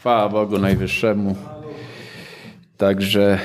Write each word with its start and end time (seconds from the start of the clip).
Chwała 0.00 0.28
Bogu 0.28 0.58
Najwyższemu. 0.58 1.36
Także 2.76 3.38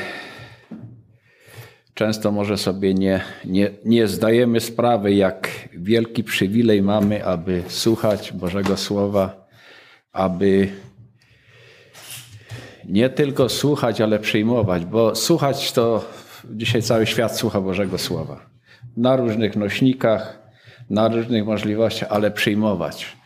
często 1.94 2.31
może 2.31 2.57
sobie 2.57 2.94
nie, 2.94 3.22
nie, 3.45 3.72
nie 3.85 4.07
zdajemy 4.07 4.60
sprawy, 4.60 5.13
jak 5.13 5.50
wielki 5.74 6.24
przywilej 6.24 6.81
mamy, 6.81 7.26
aby 7.26 7.63
słuchać 7.68 8.31
Bożego 8.31 8.78
Słowa, 8.78 9.47
aby 10.12 10.68
nie 12.85 13.10
tylko 13.10 13.49
słuchać, 13.49 14.01
ale 14.01 14.20
przyjmować, 14.20 14.85
bo 14.85 15.15
słuchać 15.15 15.72
to 15.72 16.05
dzisiaj 16.49 16.81
cały 16.81 17.07
świat 17.07 17.38
słucha 17.38 17.61
Bożego 17.61 17.97
Słowa. 17.97 18.45
Na 18.97 19.15
różnych 19.15 19.55
nośnikach, 19.55 20.39
na 20.89 21.07
różnych 21.07 21.45
możliwościach, 21.45 22.11
ale 22.11 22.31
przyjmować. 22.31 23.22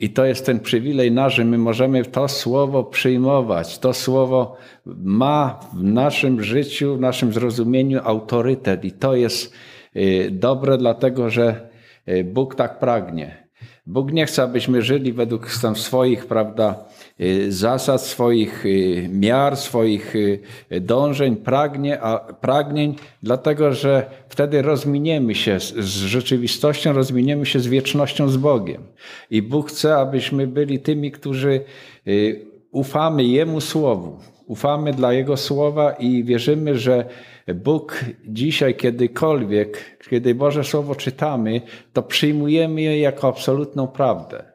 I 0.00 0.10
to 0.10 0.24
jest 0.24 0.46
ten 0.46 0.60
przywilej 0.60 1.12
nasz, 1.12 1.34
że 1.34 1.44
my 1.44 1.58
możemy 1.58 2.04
to 2.04 2.28
słowo 2.28 2.84
przyjmować. 2.84 3.78
To 3.78 3.94
słowo 3.94 4.56
ma 4.86 5.60
w 5.72 5.82
naszym 5.82 6.42
życiu, 6.42 6.96
w 6.96 7.00
naszym 7.00 7.32
zrozumieniu 7.32 8.00
autorytet. 8.04 8.84
I 8.84 8.92
to 8.92 9.16
jest 9.16 9.52
y, 9.96 10.28
dobre, 10.32 10.78
dlatego 10.78 11.30
że 11.30 11.68
y, 12.08 12.24
Bóg 12.24 12.54
tak 12.54 12.78
pragnie. 12.78 13.48
Bóg 13.86 14.12
nie 14.12 14.26
chce, 14.26 14.42
abyśmy 14.42 14.82
żyli 14.82 15.12
według 15.12 15.58
tam 15.62 15.76
swoich, 15.76 16.26
prawda, 16.26 16.84
zasad, 17.48 18.02
swoich 18.02 18.66
y, 18.66 19.08
miar, 19.12 19.56
swoich 19.56 20.16
y, 20.16 20.40
dążeń, 20.80 21.36
pragnie, 21.36 22.00
a, 22.02 22.32
pragnień, 22.32 22.94
dlatego 23.22 23.72
że 23.72 24.10
wtedy 24.28 24.62
rozminiemy 24.62 25.34
się 25.34 25.60
z 25.60 25.86
rzeczywistością, 25.86 26.92
rozminiemy 26.92 27.46
się 27.46 27.60
z 27.60 27.66
wiecznością, 27.66 28.28
z 28.28 28.36
Bogiem. 28.36 28.82
I 29.30 29.42
Bóg 29.42 29.70
chce, 29.70 29.96
abyśmy 29.96 30.46
byli 30.46 30.78
tymi, 30.78 31.10
którzy 31.12 31.60
ufamy 32.70 33.24
Jemu 33.24 33.60
Słowu. 33.60 34.18
Ufamy 34.46 34.92
dla 34.92 35.12
Jego 35.12 35.36
Słowa 35.36 35.92
i 35.92 36.24
wierzymy, 36.24 36.78
że 36.78 37.04
Bóg 37.54 38.04
dzisiaj 38.26 38.74
kiedykolwiek, 38.74 39.98
kiedy 40.10 40.34
Boże 40.34 40.64
Słowo 40.64 40.94
czytamy, 40.94 41.60
to 41.92 42.02
przyjmujemy 42.02 42.82
je 42.82 43.00
jako 43.00 43.28
absolutną 43.28 43.88
prawdę. 43.88 44.47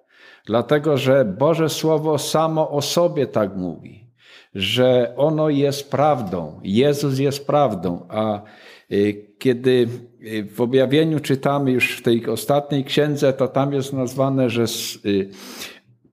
Dlatego, 0.46 0.98
że 0.98 1.26
Boże 1.26 1.70
Słowo 1.70 2.18
samo 2.18 2.70
o 2.70 2.82
sobie 2.82 3.28
tak 3.28 3.56
mówi, 3.56 4.08
że 4.56 5.14
ono 5.18 5.50
jest 5.50 5.92
prawdą, 5.92 6.60
Jezus 6.64 7.20
jest 7.20 7.48
prawdą, 7.48 8.06
a 8.10 8.42
y, 8.92 9.28
kiedy 9.40 9.88
y, 10.22 10.44
w 10.44 10.62
objawieniu 10.62 11.20
czytamy 11.20 11.72
już 11.72 11.98
w 11.98 12.02
tej 12.02 12.28
ostatniej 12.28 12.84
księdze, 12.84 13.34
to 13.34 13.48
tam 13.48 13.74
jest 13.74 13.94
nazwane, 13.94 14.50
że 14.50 14.66
y, 15.06 15.30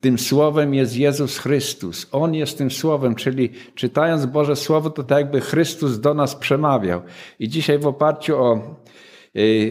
tym 0.01 0.19
słowem 0.19 0.75
jest 0.75 0.97
Jezus 0.97 1.39
Chrystus. 1.39 2.07
On 2.13 2.35
jest 2.35 2.59
tym 2.59 2.71
słowem, 2.71 3.15
czyli 3.15 3.51
czytając 3.75 4.27
Boże 4.27 4.57
Słowo, 4.57 4.91
to 4.91 5.03
tak 5.03 5.19
jakby 5.19 5.41
Chrystus 5.41 6.01
do 6.01 6.15
nas 6.15 6.37
przemawiał. 6.37 7.03
I 7.39 7.49
dzisiaj 7.49 7.79
w 7.79 7.87
oparciu 7.87 8.37
o 8.37 8.77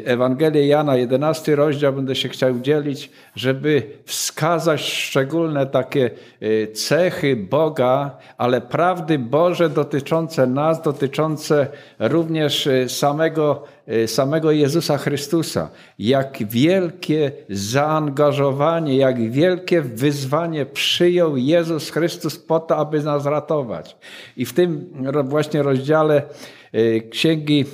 Ewangelię 0.05 0.67
Jana, 0.67 0.95
11 0.95 1.55
rozdział, 1.55 1.93
będę 1.93 2.15
się 2.15 2.29
chciał 2.29 2.59
dzielić, 2.59 3.09
żeby 3.35 3.83
wskazać 4.05 4.81
szczególne 4.81 5.65
takie 5.65 6.11
y, 6.41 6.67
cechy 6.73 7.35
Boga, 7.35 8.17
ale 8.37 8.61
prawdy 8.61 9.19
Boże 9.19 9.69
dotyczące 9.69 10.47
nas, 10.47 10.81
dotyczące 10.81 11.67
również 11.99 12.67
y, 12.67 12.89
samego, 12.89 13.63
samego 14.05 14.51
Jezusa 14.51 14.97
Chrystusa. 14.97 15.69
Jak 15.99 16.37
wielkie 16.49 17.31
zaangażowanie, 17.49 18.97
jak 18.97 19.31
wielkie 19.31 19.81
wyzwanie 19.81 20.65
przyjął 20.65 21.37
Jezus 21.37 21.89
Chrystus 21.89 22.39
po 22.39 22.59
to, 22.59 22.77
aby 22.77 23.03
nas 23.03 23.25
ratować. 23.25 23.97
I 24.37 24.45
w 24.45 24.53
tym 24.53 24.93
właśnie 25.23 25.63
rozdziale 25.63 26.21
księgi, 27.11 27.65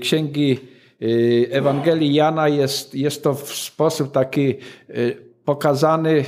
księgi 0.00 0.58
Y, 0.72 0.75
Ewangelii 1.50 2.14
Jana 2.14 2.48
jest, 2.48 2.94
jest 2.94 3.22
to 3.22 3.34
w 3.34 3.54
sposób 3.54 4.12
taki 4.12 4.54
y, 4.90 5.16
pokazany, 5.44 6.24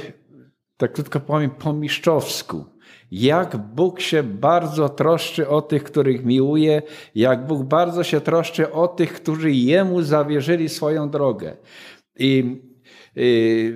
tak 0.77 0.93
krótko 0.93 1.21
powiem, 1.21 1.51
po 1.51 1.73
mistrzowsku. 1.73 2.65
Jak 3.11 3.57
Bóg 3.57 4.01
się 4.01 4.23
bardzo 4.23 4.89
troszczy 4.89 5.49
o 5.49 5.62
tych, 5.62 5.84
których 5.84 6.25
miłuje, 6.25 6.83
jak 7.15 7.47
Bóg 7.47 7.62
bardzo 7.62 8.05
się 8.05 8.21
troszczy 8.21 8.73
o 8.73 8.89
tych, 8.89 9.12
którzy 9.12 9.51
Jemu 9.51 10.03
zawierzyli 10.03 10.69
swoją 10.69 11.11
drogę. 11.11 11.57
I, 12.19 12.62
i 13.17 13.73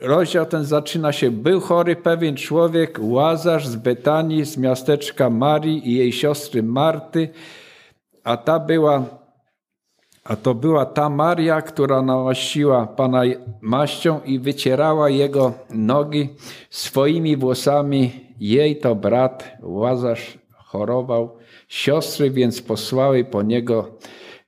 rozdział 0.00 0.46
ten 0.46 0.64
zaczyna 0.64 1.12
się. 1.12 1.30
Był 1.30 1.60
chory 1.60 1.96
pewien 1.96 2.36
człowiek, 2.36 2.98
Łazarz 3.02 3.66
z 3.66 3.76
Betanii, 3.76 4.44
z 4.44 4.56
miasteczka 4.56 5.30
Marii 5.30 5.88
i 5.88 5.94
jej 5.94 6.12
siostry 6.12 6.62
Marty, 6.62 7.28
a 8.24 8.36
ta 8.36 8.58
była 8.58 9.21
a 10.24 10.36
to 10.36 10.54
była 10.54 10.86
ta 10.86 11.08
Maria, 11.08 11.62
która 11.62 12.02
namaściła 12.02 12.86
Pana 12.86 13.22
maścią 13.60 14.20
i 14.24 14.38
wycierała 14.38 15.10
jego 15.10 15.52
nogi 15.70 16.28
swoimi 16.70 17.36
włosami. 17.36 18.10
Jej 18.40 18.76
to 18.76 18.94
brat 18.94 19.56
Łazarz 19.62 20.38
chorował. 20.64 21.36
Siostry 21.68 22.30
więc 22.30 22.62
posłały 22.62 23.24
po 23.24 23.42
niego 23.42 23.98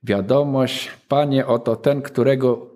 wiadomość: 0.03 0.91
Panie, 1.07 1.47
oto 1.47 1.75
ten, 1.75 2.01
którego 2.01 2.67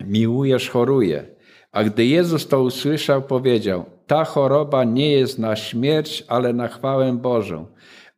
miłujesz, 0.00 0.70
choruje. 0.70 1.24
A 1.72 1.84
gdy 1.84 2.06
Jezus 2.06 2.48
to 2.48 2.62
usłyszał, 2.62 3.22
powiedział: 3.22 3.84
Ta 4.06 4.24
choroba 4.24 4.84
nie 4.84 5.12
jest 5.12 5.38
na 5.38 5.56
śmierć, 5.56 6.24
ale 6.28 6.52
na 6.52 6.68
chwałę 6.68 7.12
Bożą 7.12 7.66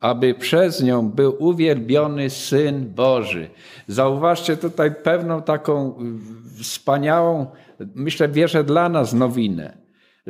aby 0.00 0.34
przez 0.34 0.82
nią 0.82 1.10
był 1.10 1.36
uwielbiony 1.38 2.30
Syn 2.30 2.94
Boży. 2.94 3.50
Zauważcie 3.86 4.56
tutaj 4.56 4.94
pewną 4.94 5.42
taką 5.42 5.94
wspaniałą, 6.62 7.46
myślę, 7.94 8.28
wierzę 8.28 8.64
dla 8.64 8.88
nas 8.88 9.12
nowinę 9.12 9.79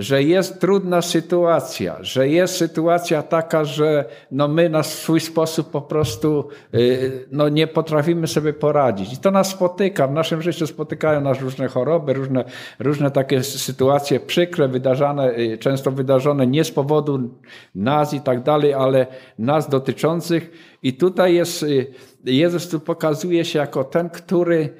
że 0.00 0.22
jest 0.22 0.60
trudna 0.60 1.02
sytuacja, 1.02 1.96
że 2.00 2.28
jest 2.28 2.56
sytuacja 2.56 3.22
taka, 3.22 3.64
że 3.64 4.04
no 4.30 4.48
my 4.48 4.68
na 4.68 4.82
swój 4.82 5.20
sposób 5.20 5.70
po 5.70 5.82
prostu 5.82 6.48
y, 6.74 7.26
no 7.32 7.48
nie 7.48 7.66
potrafimy 7.66 8.26
sobie 8.26 8.52
poradzić. 8.52 9.12
I 9.12 9.16
to 9.16 9.30
nas 9.30 9.48
spotyka, 9.48 10.06
w 10.06 10.12
naszym 10.12 10.42
życiu 10.42 10.66
spotykają 10.66 11.20
nas 11.20 11.40
różne 11.40 11.68
choroby, 11.68 12.12
różne, 12.12 12.44
różne 12.78 13.10
takie 13.10 13.42
sytuacje 13.42 14.20
przykre, 14.20 14.68
wydarzane, 14.68 15.38
y, 15.38 15.58
często 15.58 15.90
wydarzone 15.90 16.46
nie 16.46 16.64
z 16.64 16.70
powodu 16.70 17.38
nas 17.74 18.14
i 18.14 18.20
tak 18.20 18.42
dalej, 18.42 18.74
ale 18.74 19.06
nas 19.38 19.68
dotyczących. 19.68 20.50
I 20.82 20.92
tutaj 20.92 21.34
jest, 21.34 21.62
y, 21.62 21.86
Jezus 22.24 22.68
tu 22.68 22.80
pokazuje 22.80 23.44
się 23.44 23.58
jako 23.58 23.84
ten, 23.84 24.10
który, 24.10 24.74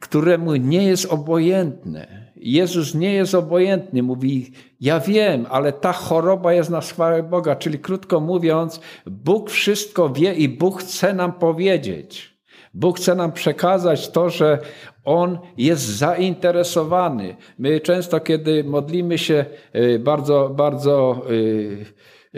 któremu 0.00 0.56
nie 0.56 0.84
jest 0.84 1.12
obojętne 1.12 2.31
Jezus 2.42 2.94
nie 2.94 3.12
jest 3.12 3.34
obojętny, 3.34 4.02
mówi: 4.02 4.52
Ja 4.80 5.00
wiem, 5.00 5.46
ale 5.50 5.72
ta 5.72 5.92
choroba 5.92 6.52
jest 6.52 6.70
na 6.70 6.80
chwałę 6.80 7.22
Boga. 7.22 7.56
Czyli 7.56 7.78
krótko 7.78 8.20
mówiąc, 8.20 8.80
Bóg 9.06 9.50
wszystko 9.50 10.08
wie 10.08 10.34
i 10.34 10.48
Bóg 10.48 10.80
chce 10.80 11.14
nam 11.14 11.32
powiedzieć. 11.32 12.32
Bóg 12.74 12.98
chce 12.98 13.14
nam 13.14 13.32
przekazać 13.32 14.08
to, 14.08 14.30
że 14.30 14.58
On 15.04 15.38
jest 15.56 15.82
zainteresowany. 15.82 17.36
My 17.58 17.80
często, 17.80 18.20
kiedy 18.20 18.64
modlimy 18.64 19.18
się, 19.18 19.44
y, 19.76 19.98
bardzo, 19.98 20.50
bardzo 20.56 21.22
y, 21.30 21.84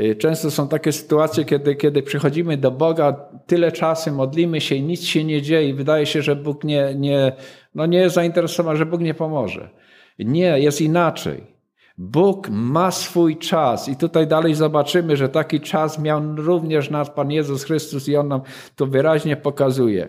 y, 0.02 0.16
często 0.16 0.50
są 0.50 0.68
takie 0.68 0.92
sytuacje, 0.92 1.44
kiedy, 1.44 1.74
kiedy 1.74 2.02
przychodzimy 2.02 2.56
do 2.56 2.70
Boga, 2.70 3.28
tyle 3.46 3.72
czasu 3.72 4.12
modlimy 4.12 4.60
się 4.60 4.74
i 4.74 4.82
nic 4.82 5.04
się 5.04 5.24
nie 5.24 5.42
dzieje 5.42 5.68
i 5.68 5.74
wydaje 5.74 6.06
się, 6.06 6.22
że 6.22 6.36
Bóg 6.36 6.64
nie, 6.64 6.94
nie, 6.94 7.32
no 7.74 7.86
nie 7.86 7.98
jest 7.98 8.14
zainteresowany, 8.14 8.78
że 8.78 8.86
Bóg 8.86 9.00
nie 9.00 9.14
pomoże. 9.14 9.70
Nie, 10.18 10.60
jest 10.60 10.80
inaczej. 10.80 11.54
Bóg 11.98 12.48
ma 12.50 12.90
swój 12.90 13.36
czas 13.36 13.88
i 13.88 13.96
tutaj 13.96 14.26
dalej 14.26 14.54
zobaczymy, 14.54 15.16
że 15.16 15.28
taki 15.28 15.60
czas 15.60 15.98
miał 15.98 16.36
również 16.36 16.90
nasz 16.90 17.10
Pan 17.10 17.30
Jezus 17.30 17.64
Chrystus 17.64 18.08
i 18.08 18.16
On 18.16 18.28
nam 18.28 18.40
to 18.76 18.86
wyraźnie 18.86 19.36
pokazuje. 19.36 20.08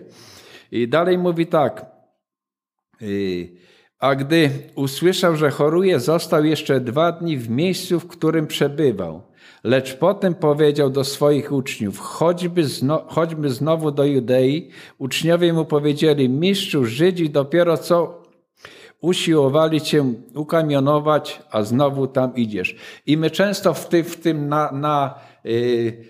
I 0.72 0.88
dalej 0.88 1.18
mówi 1.18 1.46
tak. 1.46 1.86
Y, 3.02 3.56
a 3.98 4.14
gdy 4.14 4.50
usłyszał, 4.74 5.36
że 5.36 5.50
choruje, 5.50 6.00
został 6.00 6.44
jeszcze 6.44 6.80
dwa 6.80 7.12
dni 7.12 7.36
w 7.36 7.50
miejscu, 7.50 8.00
w 8.00 8.06
którym 8.06 8.46
przebywał. 8.46 9.22
Lecz 9.64 9.94
potem 9.94 10.34
powiedział 10.34 10.90
do 10.90 11.04
swoich 11.04 11.52
uczniów, 11.52 11.98
choćby, 11.98 12.64
zno, 12.64 13.04
choćby 13.08 13.50
znowu 13.50 13.90
do 13.90 14.04
Judei. 14.04 14.70
Uczniowie 14.98 15.52
mu 15.52 15.64
powiedzieli, 15.64 16.28
mistrzu, 16.28 16.84
Żydzi 16.84 17.30
dopiero 17.30 17.78
co 17.78 18.25
usiłowali 19.06 19.80
cię 19.80 20.04
ukamionować, 20.34 21.42
a 21.50 21.62
znowu 21.62 22.06
tam 22.06 22.36
idziesz. 22.36 22.76
I 23.06 23.16
my 23.16 23.30
często 23.30 23.74
w, 23.74 23.88
ty, 23.88 24.04
w 24.04 24.16
tym 24.16 24.48
na, 24.48 24.72
na 24.72 25.14
y, 25.46 26.04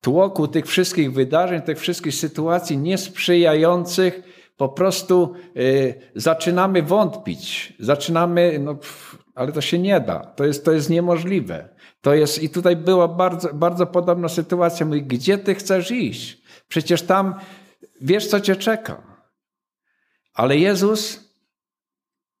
tłoku 0.00 0.48
tych 0.48 0.66
wszystkich 0.66 1.12
wydarzeń, 1.12 1.62
tych 1.62 1.78
wszystkich 1.78 2.14
sytuacji 2.14 2.78
niesprzyjających, 2.78 4.22
po 4.56 4.68
prostu 4.68 5.34
y, 5.56 5.94
zaczynamy 6.14 6.82
wątpić. 6.82 7.72
Zaczynamy, 7.78 8.58
no, 8.58 8.76
ale 9.34 9.52
to 9.52 9.60
się 9.60 9.78
nie 9.78 10.00
da. 10.00 10.20
To 10.20 10.44
jest, 10.44 10.64
to 10.64 10.72
jest 10.72 10.90
niemożliwe. 10.90 11.68
To 12.00 12.14
jest, 12.14 12.42
I 12.42 12.48
tutaj 12.48 12.76
była 12.76 13.08
bardzo, 13.08 13.54
bardzo 13.54 13.86
podobna 13.86 14.28
sytuacja. 14.28 14.86
Mówi, 14.86 15.02
gdzie 15.02 15.38
ty 15.38 15.54
chcesz 15.54 15.90
iść? 15.90 16.42
Przecież 16.68 17.02
tam 17.02 17.34
wiesz, 18.00 18.26
co 18.26 18.40
cię 18.40 18.56
czeka. 18.56 19.02
Ale 20.34 20.56
Jezus 20.56 21.25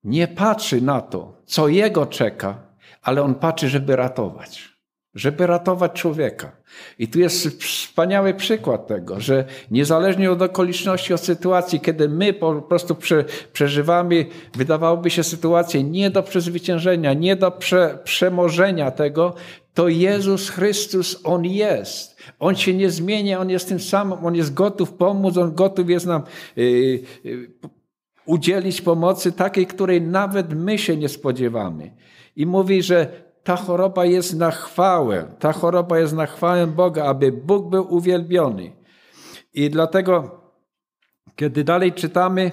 nie 0.06 0.28
patrzy 0.28 0.80
na 0.80 1.00
to, 1.00 1.42
co 1.46 1.68
jego 1.68 2.06
czeka, 2.06 2.62
ale 3.02 3.22
on 3.22 3.34
patrzy, 3.34 3.68
żeby 3.68 3.96
ratować 3.96 4.76
żeby 5.16 5.46
ratować 5.46 5.92
człowieka. 5.92 6.52
I 6.98 7.08
tu 7.08 7.18
jest 7.18 7.62
wspaniały 7.62 8.34
przykład 8.34 8.86
tego, 8.86 9.20
że 9.20 9.44
niezależnie 9.70 10.30
od 10.30 10.42
okoliczności, 10.42 11.14
od 11.14 11.20
sytuacji, 11.20 11.80
kiedy 11.80 12.08
my 12.08 12.32
po 12.32 12.62
prostu 12.62 12.94
prze, 12.94 13.24
przeżywamy, 13.52 14.26
wydawałoby 14.54 15.10
się 15.10 15.24
sytuację 15.24 15.84
nie 15.84 16.10
do 16.10 16.22
przezwyciężenia, 16.22 17.12
nie 17.12 17.36
do 17.36 17.50
prze, 17.50 17.98
przemożenia 18.04 18.90
tego, 18.90 19.34
to 19.74 19.88
Jezus 19.88 20.50
Chrystus, 20.50 21.20
On 21.24 21.44
jest. 21.44 22.16
On 22.38 22.56
się 22.56 22.74
nie 22.74 22.90
zmienia, 22.90 23.40
On 23.40 23.50
jest 23.50 23.68
tym 23.68 23.80
samym, 23.80 24.24
On 24.24 24.34
jest 24.34 24.54
gotów 24.54 24.92
pomóc, 24.92 25.36
On 25.36 25.54
gotów 25.54 25.90
jest 25.90 26.06
nam 26.06 26.22
yy, 26.56 27.00
yy, 27.24 27.48
udzielić 28.26 28.80
pomocy 28.80 29.32
takiej, 29.32 29.66
której 29.66 30.02
nawet 30.02 30.54
my 30.54 30.78
się 30.78 30.96
nie 30.96 31.08
spodziewamy. 31.08 31.94
I 32.36 32.46
mówi, 32.46 32.82
że 32.82 33.26
ta 33.42 33.56
choroba 33.56 34.04
jest 34.04 34.36
na 34.36 34.50
chwałę. 34.50 35.34
Ta 35.38 35.52
choroba 35.52 35.98
jest 35.98 36.12
na 36.12 36.26
chwałę 36.26 36.66
Boga, 36.66 37.04
aby 37.04 37.32
Bóg 37.32 37.70
był 37.70 37.94
uwielbiony. 37.94 38.72
I 39.54 39.70
dlatego, 39.70 40.40
kiedy 41.36 41.64
dalej 41.64 41.92
czytamy 41.92 42.52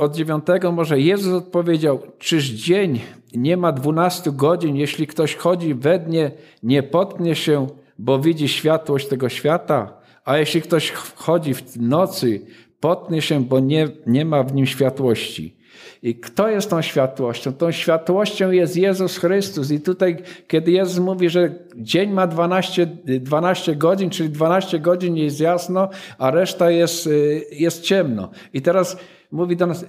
od 0.00 0.14
dziewiątego 0.14 0.72
może 0.72 1.00
Jezus 1.00 1.32
odpowiedział, 1.32 2.00
czyż 2.18 2.44
dzień 2.44 3.00
nie 3.34 3.56
ma 3.56 3.72
dwunastu 3.72 4.32
godzin, 4.32 4.76
jeśli 4.76 5.06
ktoś 5.06 5.36
chodzi 5.36 5.74
we 5.74 5.98
dnie, 5.98 6.30
nie 6.62 6.82
potknie 6.82 7.34
się, 7.34 7.66
bo 7.98 8.18
widzi 8.18 8.48
światłość 8.48 9.08
tego 9.08 9.28
świata, 9.28 9.95
a 10.26 10.38
jeśli 10.38 10.62
ktoś 10.62 10.90
chodzi 11.14 11.54
w 11.54 11.80
nocy, 11.80 12.40
potnie 12.80 13.22
się, 13.22 13.44
bo 13.44 13.60
nie, 13.60 13.88
nie 14.06 14.24
ma 14.24 14.42
w 14.42 14.54
nim 14.54 14.66
światłości. 14.66 15.56
I 16.02 16.14
kto 16.14 16.48
jest 16.48 16.70
tą 16.70 16.82
światłością? 16.82 17.52
Tą 17.52 17.72
światłością 17.72 18.50
jest 18.50 18.76
Jezus 18.76 19.18
Chrystus. 19.18 19.70
I 19.70 19.80
tutaj, 19.80 20.16
kiedy 20.48 20.70
Jezus 20.70 20.98
mówi, 20.98 21.30
że 21.30 21.54
dzień 21.76 22.10
ma 22.10 22.26
12, 22.26 22.86
12 23.04 23.76
godzin, 23.76 24.10
czyli 24.10 24.30
12 24.30 24.78
godzin 24.78 25.16
jest 25.16 25.40
jasno, 25.40 25.88
a 26.18 26.30
reszta 26.30 26.70
jest, 26.70 27.06
y, 27.06 27.44
jest 27.52 27.82
ciemno. 27.82 28.30
I 28.52 28.62
teraz 28.62 28.96
mówi 29.30 29.56
do 29.56 29.66
nas, 29.66 29.84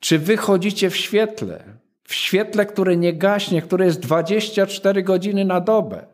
czy 0.00 0.18
wy 0.18 0.36
chodzicie 0.36 0.90
w 0.90 0.96
świetle? 0.96 1.64
W 2.04 2.14
świetle, 2.14 2.66
które 2.66 2.96
nie 2.96 3.12
gaśnie, 3.12 3.62
które 3.62 3.86
jest 3.86 4.00
24 4.00 5.02
godziny 5.02 5.44
na 5.44 5.60
dobę. 5.60 6.13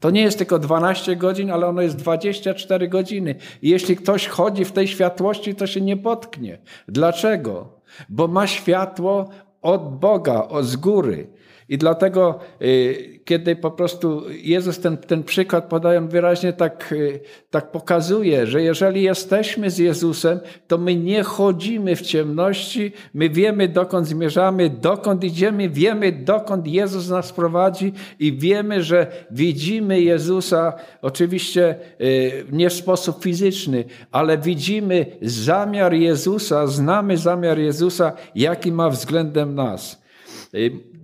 To 0.00 0.10
nie 0.10 0.22
jest 0.22 0.38
tylko 0.38 0.58
12 0.58 1.16
godzin, 1.16 1.50
ale 1.50 1.66
ono 1.66 1.82
jest 1.82 1.96
24 1.96 2.88
godziny. 2.88 3.34
I 3.62 3.68
jeśli 3.68 3.96
ktoś 3.96 4.26
chodzi 4.26 4.64
w 4.64 4.72
tej 4.72 4.88
światłości, 4.88 5.54
to 5.54 5.66
się 5.66 5.80
nie 5.80 5.96
potknie. 5.96 6.58
Dlaczego? 6.88 7.78
bo 8.08 8.28
ma 8.28 8.46
światło 8.46 9.28
od 9.62 9.98
Boga, 9.98 10.42
od 10.48 10.64
z 10.64 10.76
góry. 10.76 11.26
I 11.68 11.78
dlatego, 11.78 12.38
y, 12.62 13.20
kiedy 13.24 13.56
po 13.56 13.70
prostu 13.70 14.22
Jezus 14.42 14.78
ten, 14.78 14.96
ten 14.96 15.22
przykład 15.22 15.64
podaje, 15.64 16.00
wyraźnie 16.00 16.52
tak, 16.52 16.92
y, 16.92 17.20
tak 17.50 17.70
pokazuje, 17.70 18.46
że 18.46 18.62
jeżeli 18.62 19.02
jesteśmy 19.02 19.70
z 19.70 19.78
Jezusem, 19.78 20.40
to 20.66 20.78
my 20.78 20.96
nie 20.96 21.22
chodzimy 21.22 21.96
w 21.96 22.02
ciemności, 22.02 22.92
my 23.14 23.30
wiemy 23.30 23.68
dokąd 23.68 24.06
zmierzamy, 24.06 24.70
dokąd 24.70 25.24
idziemy, 25.24 25.68
wiemy 25.68 26.12
dokąd 26.12 26.66
Jezus 26.66 27.08
nas 27.08 27.32
prowadzi 27.32 27.92
i 28.18 28.32
wiemy, 28.32 28.82
że 28.82 29.06
widzimy 29.30 30.00
Jezusa, 30.00 30.72
oczywiście 31.02 31.74
y, 32.00 32.44
nie 32.52 32.70
w 32.70 32.72
sposób 32.72 33.22
fizyczny, 33.22 33.84
ale 34.10 34.38
widzimy 34.38 35.06
zamiar 35.22 35.94
Jezusa, 35.94 36.66
znamy 36.66 37.16
zamiar 37.16 37.58
Jezusa, 37.58 38.12
jaki 38.34 38.72
ma 38.72 38.90
względem 38.90 39.54
nas. 39.54 40.02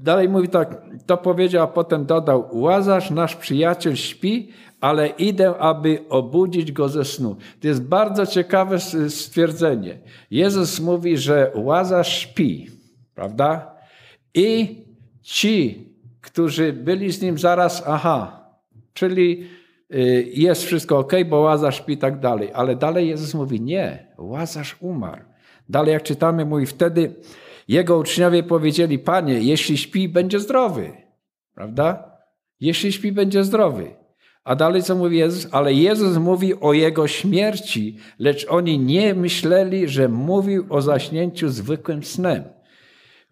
Dalej 0.05 0.29
mówi 0.29 0.49
tak, 0.49 0.83
to 1.07 1.17
powiedział, 1.17 1.65
a 1.65 1.67
potem 1.67 2.07
dodał, 2.07 2.49
Łazarz, 2.53 3.11
nasz 3.11 3.37
przyjaciel 3.37 3.97
śpi, 3.97 4.53
ale 4.81 5.09
idę, 5.09 5.57
aby 5.59 5.99
obudzić 6.09 6.73
go 6.73 6.89
ze 6.89 7.05
snu. 7.05 7.37
To 7.61 7.69
jest 7.69 7.83
bardzo 7.83 8.27
ciekawe 8.27 8.79
stwierdzenie. 9.09 9.99
Jezus 10.31 10.81
mówi, 10.81 11.19
że 11.19 11.53
Łazarz 11.55 12.19
śpi, 12.19 12.71
prawda? 13.15 13.75
I 14.35 14.77
ci, 15.23 15.89
którzy 16.21 16.73
byli 16.73 17.13
z 17.13 17.23
nim 17.23 17.39
zaraz, 17.39 17.83
aha, 17.87 18.51
czyli 18.95 19.47
y, 19.95 20.31
jest 20.35 20.65
wszystko 20.65 20.99
ok, 20.99 21.13
bo 21.29 21.41
Łazarz 21.41 21.77
śpi 21.79 21.93
i 21.93 21.99
tak 21.99 22.21
dalej. 22.21 22.51
Ale 22.55 22.77
dalej 22.77 23.09
Jezus 23.09 23.35
mówi, 23.35 23.61
nie, 23.61 24.07
Łazarz 24.19 24.77
umarł. 24.81 25.23
Dalej 25.69 25.93
jak 25.93 26.03
czytamy, 26.03 26.45
mówi, 26.45 26.67
wtedy 26.67 27.15
jego 27.69 27.99
uczniowie 27.99 28.43
powiedzieli: 28.43 28.99
Panie, 28.99 29.41
jeśli 29.41 29.79
śpi, 29.79 30.09
będzie 30.09 30.41
zdrowy. 30.41 30.93
Prawda? 31.55 32.11
Jeśli 32.61 32.93
śpi, 32.93 33.13
będzie 33.13 33.45
zdrowy. 33.45 33.97
A 34.45 34.57
dalej 34.57 34.83
co 34.83 34.95
mówi 34.95 35.19
Jezus? 35.19 35.49
Ale 35.53 35.75
Jezus 35.75 36.17
mówi 36.19 36.61
o 36.61 36.73
jego 36.73 37.09
śmierci, 37.09 37.99
lecz 38.19 38.47
oni 38.49 38.79
nie 38.79 39.15
myśleli, 39.15 39.89
że 39.89 40.09
mówił 40.09 40.67
o 40.71 40.83
zaśnięciu 40.83 41.49
zwykłym 41.49 42.05
snem. 42.05 42.45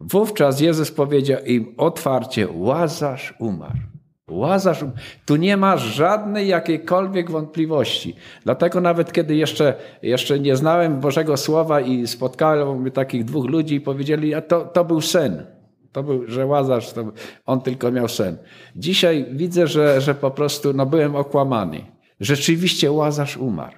Wówczas 0.01 0.61
Jezus 0.61 0.91
powiedział 0.91 1.45
im 1.45 1.75
otwarcie: 1.77 2.49
Łazarz 2.53 3.35
umarł. 3.39 3.92
Łazarz, 4.31 4.85
tu 5.27 5.37
nie 5.37 5.57
ma 5.57 5.77
żadnej 5.77 6.49
jakiejkolwiek 6.49 7.31
wątpliwości. 7.31 8.17
Dlatego 8.45 8.81
nawet 8.81 9.13
kiedy 9.13 9.37
jeszcze, 9.37 9.75
jeszcze 10.03 10.41
nie 10.41 10.57
znałem 10.57 11.01
Bożego 11.01 11.37
Słowa 11.37 11.81
i 11.81 12.07
spotkałem 12.07 12.91
takich 12.91 13.25
dwóch 13.25 13.47
ludzi 13.47 13.75
i 13.75 13.81
powiedzieli, 13.81 14.35
a 14.35 14.41
to, 14.41 14.65
to 14.65 14.85
był 14.85 15.01
sen. 15.01 15.47
To 15.93 16.03
był, 16.03 16.29
że 16.29 16.47
Łazarz, 16.47 16.93
to, 16.93 17.13
on 17.47 17.61
tylko 17.61 17.91
miał 17.91 18.09
sen. 18.09 18.39
Dzisiaj 18.77 19.27
widzę, 19.33 19.67
że, 19.67 20.01
że 20.01 20.15
po 20.15 20.31
prostu 20.31 20.73
no, 20.73 20.87
byłem 20.87 21.17
okłamany. 21.17 21.85
Rzeczywiście 22.21 22.93
Łazarz 22.93 23.37
umarł. 23.37 23.77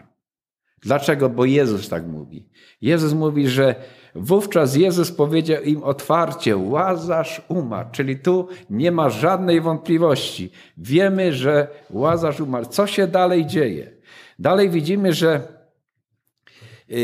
Dlaczego? 0.83 1.29
Bo 1.29 1.45
Jezus 1.45 1.89
tak 1.89 2.07
mówi. 2.07 2.49
Jezus 2.81 3.13
mówi, 3.13 3.49
że 3.49 3.75
Wówczas 4.15 4.77
Jezus 4.77 5.13
powiedział 5.13 5.63
im 5.63 5.83
otwarcie: 5.83 6.57
Łazarz 6.57 7.43
umarł. 7.49 7.89
Czyli 7.93 8.19
tu 8.19 8.49
nie 8.71 8.93
ma 8.93 9.11
żadnej 9.11 9.61
wątpliwości. 9.61 10.51
Wiemy, 10.77 11.33
że 11.33 11.69
Łazarz 11.91 12.41
umarł. 12.41 12.67
Co 12.67 12.87
się 12.87 13.07
dalej 13.07 13.47
dzieje? 13.47 13.91
Dalej 14.39 14.71
widzimy, 14.71 15.13
że 15.13 15.41
yy, 16.89 16.99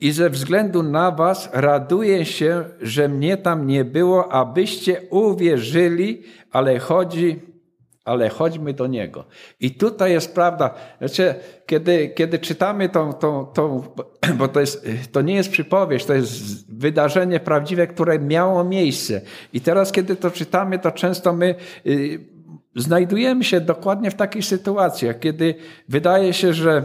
i 0.00 0.12
ze 0.12 0.30
względu 0.30 0.82
na 0.82 1.10
Was 1.10 1.50
raduję 1.52 2.24
się, 2.24 2.64
że 2.80 3.08
mnie 3.08 3.36
tam 3.36 3.66
nie 3.66 3.84
było, 3.84 4.32
abyście 4.32 5.00
uwierzyli, 5.10 6.22
ale 6.50 6.78
chodzi 6.78 7.51
ale 8.04 8.28
chodźmy 8.28 8.72
do 8.72 8.86
Niego. 8.86 9.24
I 9.60 9.70
tutaj 9.70 10.12
jest 10.12 10.34
prawda. 10.34 10.74
Znaczy, 10.98 11.34
kiedy, 11.66 12.08
kiedy 12.08 12.38
czytamy 12.38 12.88
tą, 12.88 13.12
tą, 13.12 13.46
tą, 13.46 13.82
bo 14.38 14.48
to, 14.48 14.60
jest, 14.60 14.86
to 15.12 15.22
nie 15.22 15.34
jest 15.34 15.50
przypowieść, 15.50 16.06
to 16.06 16.14
jest 16.14 16.72
wydarzenie 16.76 17.40
prawdziwe, 17.40 17.86
które 17.86 18.18
miało 18.18 18.64
miejsce. 18.64 19.20
I 19.52 19.60
teraz, 19.60 19.92
kiedy 19.92 20.16
to 20.16 20.30
czytamy, 20.30 20.78
to 20.78 20.90
często 20.90 21.32
my 21.32 21.54
y, 21.86 22.20
znajdujemy 22.76 23.44
się 23.44 23.60
dokładnie 23.60 24.10
w 24.10 24.14
takich 24.14 24.44
sytuacjach, 24.44 25.18
kiedy 25.18 25.54
wydaje 25.88 26.32
się, 26.32 26.52
że, 26.52 26.84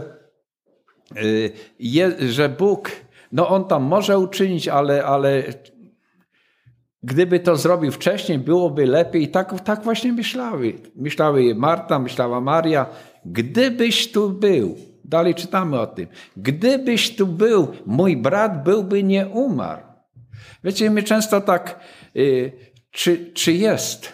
y, 1.16 1.52
je, 1.78 2.12
że 2.28 2.48
Bóg, 2.48 2.90
no 3.32 3.48
On 3.48 3.64
tam 3.64 3.82
może 3.82 4.18
uczynić, 4.18 4.68
ale, 4.68 5.04
ale 5.04 5.42
Gdyby 7.02 7.40
to 7.40 7.56
zrobił 7.56 7.92
wcześniej, 7.92 8.38
byłoby 8.38 8.86
lepiej. 8.86 9.28
Tak, 9.28 9.60
tak 9.60 9.82
właśnie 9.82 10.12
myślały. 10.12 10.74
Myślały 10.96 11.54
Marta, 11.54 11.98
myślała 11.98 12.40
Maria. 12.40 12.86
Gdybyś 13.24 14.12
tu 14.12 14.30
był, 14.30 14.76
dalej 15.04 15.34
czytamy 15.34 15.80
o 15.80 15.86
tym, 15.86 16.06
gdybyś 16.36 17.16
tu 17.16 17.26
był, 17.26 17.68
mój 17.86 18.16
brat 18.16 18.64
byłby 18.64 19.02
nie 19.02 19.26
umarł. 19.26 19.82
Wiecie, 20.64 20.90
my 20.90 21.02
często 21.02 21.40
tak, 21.40 21.80
y, 22.16 22.52
czy, 22.90 23.32
czy 23.32 23.52
jest, 23.52 24.12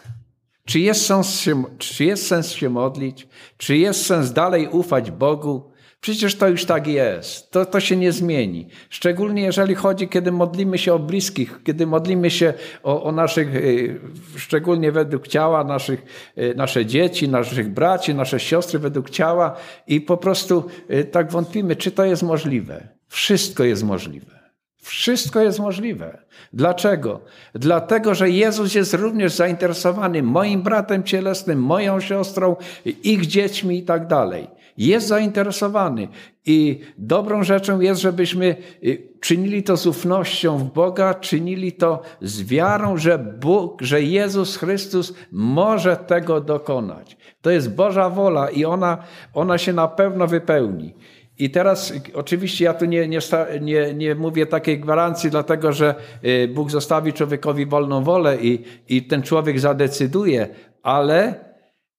czy 0.65 0.81
jest, 0.81 1.07
sens 1.07 1.41
się, 1.41 1.65
czy 1.79 2.05
jest 2.05 2.27
sens 2.27 2.53
się 2.53 2.71
modlić, 2.71 3.29
czy 3.57 3.77
jest 3.77 4.07
sens 4.07 4.33
dalej 4.33 4.69
ufać 4.69 5.11
Bogu, 5.11 5.71
Przecież 6.05 6.35
to 6.35 6.49
już 6.49 6.65
tak 6.65 6.87
jest. 6.87 7.51
To, 7.51 7.67
to 7.67 7.81
się 7.81 7.97
nie 7.97 8.13
zmieni. 8.13 8.69
Szczególnie 8.91 9.43
jeżeli 9.43 9.75
chodzi, 9.75 10.09
kiedy 10.09 10.33
modlimy 10.33 10.79
się 10.79 10.95
o 10.95 10.99
bliskich, 10.99 11.61
kiedy 11.65 11.87
modlimy 11.87 12.31
się 12.31 12.55
o, 12.83 13.03
o 13.03 13.13
naszych, 13.13 13.55
y, 13.55 14.01
szczególnie 14.37 14.93
według 14.93 15.29
ciała, 15.29 15.65
naszych, 15.65 16.03
y, 16.39 16.55
nasze 16.57 16.87
dzieci, 16.87 17.29
naszych 17.29 17.73
braci, 17.73 18.15
nasze 18.15 18.41
siostry 18.41 18.79
według 18.79 19.11
ciała 19.11 19.57
i 19.87 20.01
po 20.01 20.17
prostu 20.17 20.65
y, 20.91 21.05
tak 21.05 21.33
wątpimy, 21.33 21.77
czy 21.77 21.91
to 21.91 22.05
jest 22.05 22.23
możliwe. 22.23 22.89
Wszystko 23.09 23.65
jest 23.65 23.85
możliwe. 23.85 24.35
Wszystko 24.77 25.41
jest 25.41 25.59
możliwe. 25.59 26.19
Dlaczego? 26.53 27.21
Dlatego, 27.55 28.15
że 28.15 28.31
Jezus 28.31 28.75
jest 28.75 28.95
również 28.95 29.33
zainteresowany 29.33 30.23
moim 30.23 30.63
bratem 30.63 31.03
cielesnym, 31.03 31.63
moją 31.63 32.01
siostrą, 32.01 32.57
ich 32.85 33.27
dziećmi 33.27 33.79
i 33.79 33.83
tak 33.83 34.07
dalej. 34.07 34.49
Jest 34.77 35.07
zainteresowany. 35.07 36.09
I 36.47 36.81
dobrą 36.99 37.43
rzeczą 37.43 37.81
jest, 37.81 38.01
żebyśmy 38.01 38.57
y, 38.85 39.09
czynili 39.21 39.63
to 39.63 39.77
z 39.77 39.87
ufnością 39.87 40.59
w 40.59 40.73
Boga, 40.73 41.15
czynili 41.15 41.73
to 41.73 42.03
z 42.23 42.43
wiarą, 42.43 42.97
że 42.97 43.19
Bóg, 43.19 43.83
że 43.83 44.03
Jezus 44.03 44.57
Chrystus 44.57 45.15
może 45.33 45.97
tego 45.97 46.41
dokonać. 46.41 47.17
To 47.41 47.51
jest 47.51 47.75
Boża 47.75 48.11
wola 48.11 48.51
i 48.51 48.65
ona, 48.65 48.99
ona 49.35 49.59
się 49.59 49.73
na 49.73 49.89
pewno 49.89 50.27
wypełni. 50.27 50.95
I 51.39 51.51
teraz 51.51 51.93
oczywiście 52.15 52.65
ja 52.65 52.75
tu 52.75 52.85
nie, 52.85 53.09
nie, 53.09 53.19
nie, 53.61 53.95
nie 53.95 54.15
mówię 54.15 54.47
takiej 54.47 54.81
gwarancji, 54.81 55.31
dlatego 55.31 55.73
że 55.73 55.95
y, 56.25 56.49
Bóg 56.49 56.71
zostawi 56.71 57.13
człowiekowi 57.13 57.67
wolną 57.67 58.05
wolę 58.05 58.37
i, 58.37 58.65
i 58.89 59.03
ten 59.03 59.23
człowiek 59.23 59.61
zadecyduje, 59.61 60.49
ale 60.83 61.35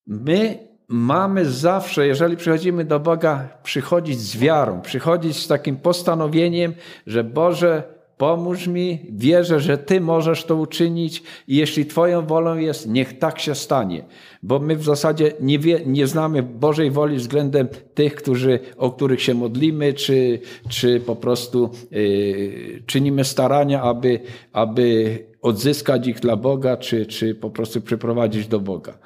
my 0.08 0.60
mamy 0.88 1.46
zawsze, 1.46 2.08
jeżeli 2.08 2.38
przychodzimy 2.38 2.86
do 2.86 3.00
Boga, 3.00 3.48
przychodzić 3.64 4.20
z 4.20 4.38
wiarą, 4.38 4.82
przychodzić 4.82 5.38
z 5.38 5.48
takim 5.48 5.78
postanowieniem, 5.78 6.74
że 7.08 7.24
Boże, 7.24 7.96
Pomóż 8.18 8.68
mi, 8.68 9.00
wierzę, 9.10 9.60
że 9.60 9.78
Ty 9.78 10.02
możesz 10.02 10.44
to 10.44 10.56
uczynić 10.56 11.24
i 11.48 11.56
jeśli 11.56 11.86
Twoją 11.86 12.26
wolą 12.26 12.58
jest, 12.58 12.88
niech 12.88 13.20
tak 13.20 13.40
się 13.40 13.56
stanie. 13.56 14.06
Bo 14.44 14.60
my 14.60 14.76
w 14.76 14.84
zasadzie 14.84 15.32
nie, 15.42 15.60
wie, 15.60 15.82
nie 15.86 16.08
znamy 16.08 16.44
Bożej 16.44 16.92
woli 16.92 17.18
względem 17.18 17.68
tych, 17.94 18.16
którzy, 18.16 18.60
o 18.78 18.92
których 18.92 19.22
się 19.22 19.34
modlimy, 19.34 19.94
czy, 19.94 20.40
czy 20.70 21.00
po 21.00 21.16
prostu 21.16 21.70
yy, 21.92 22.84
czynimy 22.86 23.24
starania, 23.24 23.82
aby, 23.82 24.20
aby 24.54 25.20
odzyskać 25.42 26.08
ich 26.08 26.20
dla 26.20 26.36
Boga, 26.36 26.78
czy, 26.78 27.06
czy 27.06 27.36
po 27.36 27.50
prostu 27.50 27.82
przyprowadzić 27.82 28.48
do 28.48 28.60
Boga. 28.60 28.98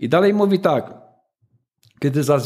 I 0.00 0.08
dalej 0.08 0.34
mówi 0.34 0.58
tak. 0.58 1.03
Kiedy 2.00 2.22
zaś, 2.22 2.42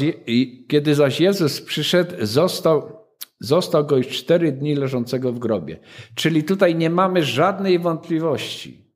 kiedy 0.68 0.94
zaś 0.94 1.20
Jezus 1.20 1.60
przyszedł, 1.60 2.14
został 2.26 2.98
Został 3.40 3.86
go 3.86 3.96
już 3.96 4.08
cztery 4.08 4.52
dni 4.52 4.74
leżącego 4.74 5.32
w 5.32 5.38
grobie. 5.38 5.78
Czyli 6.14 6.44
tutaj 6.44 6.74
nie 6.74 6.90
mamy 6.90 7.24
żadnej 7.24 7.78
wątpliwości, 7.78 8.94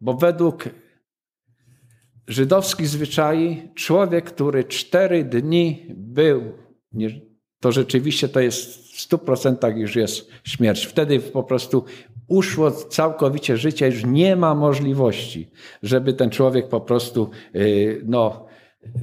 bo 0.00 0.14
według 0.14 0.64
żydowskich 2.28 2.88
zwyczai 2.88 3.68
człowiek, 3.74 4.24
który 4.24 4.64
cztery 4.64 5.24
dni 5.24 5.86
był, 5.88 6.52
to 7.60 7.72
rzeczywiście 7.72 8.28
to 8.28 8.40
jest 8.40 8.92
w 8.92 9.00
stu 9.00 9.18
procentach 9.18 9.76
już 9.76 9.96
jest 9.96 10.30
śmierć. 10.44 10.86
Wtedy 10.86 11.20
po 11.20 11.42
prostu 11.42 11.84
uszło 12.28 12.70
całkowicie 12.70 13.56
życie, 13.56 13.86
już 13.86 14.04
nie 14.04 14.36
ma 14.36 14.54
możliwości, 14.54 15.50
żeby 15.82 16.12
ten 16.12 16.30
człowiek 16.30 16.68
po 16.68 16.80
prostu 16.80 17.30
y, 17.54 18.02
no, 18.06 18.46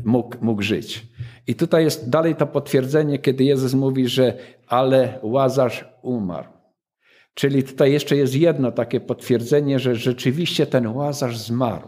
mógł, 0.03 0.35
mógł 0.41 0.61
żyć. 0.61 1.07
I 1.47 1.55
tutaj 1.55 1.83
jest 1.83 2.09
dalej 2.09 2.35
to 2.35 2.47
potwierdzenie, 2.47 3.19
kiedy 3.19 3.43
Jezus 3.43 3.73
mówi, 3.73 4.07
że 4.07 4.37
ale 4.67 5.19
Łazarz 5.23 5.85
umarł. 6.01 6.47
Czyli 7.33 7.63
tutaj 7.63 7.91
jeszcze 7.91 8.15
jest 8.15 8.35
jedno 8.35 8.71
takie 8.71 8.99
potwierdzenie, 8.99 9.79
że 9.79 9.95
rzeczywiście 9.95 10.65
ten 10.65 10.87
Łazarz 10.87 11.37
zmarł. 11.37 11.87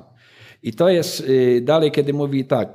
I 0.63 0.73
to 0.73 0.89
jest 0.89 1.19
y, 1.29 1.61
dalej, 1.61 1.91
kiedy 1.91 2.13
mówi 2.13 2.45
tak. 2.45 2.69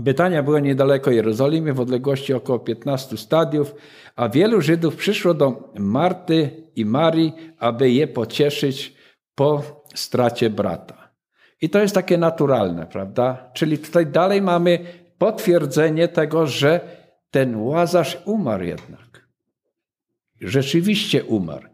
Betania 0.00 0.42
była 0.42 0.60
niedaleko 0.60 1.10
Jerozolimy, 1.10 1.72
w 1.72 1.80
odległości 1.80 2.34
około 2.34 2.58
15 2.58 3.16
stadiów, 3.16 3.74
a 4.16 4.28
wielu 4.28 4.60
Żydów 4.60 4.96
przyszło 4.96 5.34
do 5.34 5.72
Marty 5.78 6.50
i 6.76 6.84
Marii, 6.84 7.32
aby 7.58 7.90
je 7.90 8.06
pocieszyć 8.08 8.94
po 9.34 9.62
stracie 9.94 10.50
brata. 10.50 11.01
I 11.62 11.70
to 11.70 11.78
jest 11.78 11.94
takie 11.94 12.18
naturalne, 12.18 12.86
prawda? 12.86 13.50
Czyli 13.54 13.78
tutaj 13.78 14.06
dalej 14.06 14.42
mamy 14.42 14.78
potwierdzenie 15.18 16.08
tego, 16.08 16.46
że 16.46 16.80
ten 17.30 17.56
łazarz 17.56 18.22
umarł 18.24 18.64
jednak. 18.64 19.28
Rzeczywiście 20.40 21.24
umarł. 21.24 21.68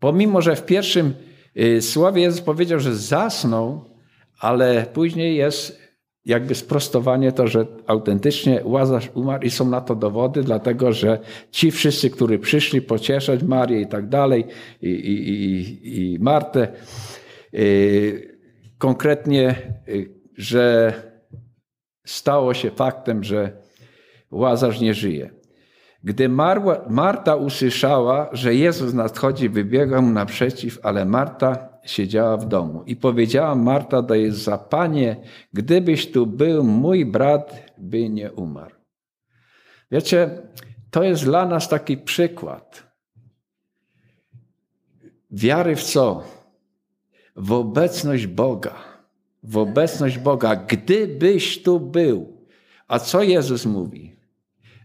Pomimo, 0.00 0.42
że 0.42 0.56
w 0.56 0.66
pierwszym 0.66 1.14
y, 1.56 1.82
słowie 1.82 2.22
Jezus 2.22 2.40
powiedział, 2.40 2.80
że 2.80 2.96
zasnął, 2.96 3.84
ale 4.40 4.86
później 4.92 5.36
jest 5.36 5.88
jakby 6.24 6.54
sprostowanie 6.54 7.32
to, 7.32 7.46
że 7.48 7.66
autentycznie 7.86 8.60
Łazarz 8.64 9.10
umarł 9.14 9.42
i 9.44 9.50
są 9.50 9.70
na 9.70 9.80
to 9.80 9.94
dowody, 9.96 10.42
dlatego 10.42 10.92
że 10.92 11.18
ci 11.50 11.70
wszyscy, 11.70 12.10
którzy 12.10 12.38
przyszli 12.38 12.82
pocieszać 12.82 13.42
Marię 13.42 13.80
i 13.80 13.86
tak 13.86 14.08
dalej, 14.08 14.44
i, 14.82 14.88
i, 14.88 15.30
i, 15.30 16.14
i 16.14 16.18
Martę, 16.18 16.68
yy, 17.52 18.37
konkretnie, 18.78 19.72
yy, 19.86 20.14
że 20.36 20.92
stało 22.06 22.54
się 22.54 22.70
faktem, 22.70 23.24
że 23.24 23.52
Łazarz 24.30 24.80
nie 24.80 24.94
żyje. 24.94 25.30
Gdy 26.04 26.28
Marła, 26.28 26.84
Marta 26.88 27.36
usłyszała, 27.36 28.28
że 28.32 28.54
Jezus 28.54 28.94
nadchodzi, 28.94 29.48
wybiegła 29.48 30.00
mu 30.00 30.12
naprzeciw, 30.12 30.78
ale 30.82 31.04
Marta 31.04 31.68
siedziała 31.84 32.36
w 32.36 32.48
domu. 32.48 32.82
I 32.86 32.96
powiedziała 32.96 33.54
Marta 33.54 34.02
do 34.02 34.14
Jezusa, 34.14 34.58
Panie, 34.58 35.16
gdybyś 35.52 36.12
tu 36.12 36.26
był, 36.26 36.64
mój 36.64 37.06
brat 37.06 37.72
by 37.78 38.08
nie 38.08 38.32
umarł. 38.32 38.74
Wiecie, 39.90 40.30
to 40.90 41.02
jest 41.02 41.24
dla 41.24 41.46
nas 41.46 41.68
taki 41.68 41.96
przykład 41.96 42.88
wiary 45.30 45.76
w 45.76 45.82
co? 45.82 46.22
W 47.38 47.52
obecność 47.52 48.26
Boga 48.26 48.98
w 49.42 49.56
obecność 49.56 50.18
Boga, 50.18 50.56
gdybyś 50.56 51.62
tu 51.62 51.80
był. 51.80 52.32
A 52.88 52.98
co 52.98 53.22
Jezus 53.22 53.66
mówi? 53.66 54.16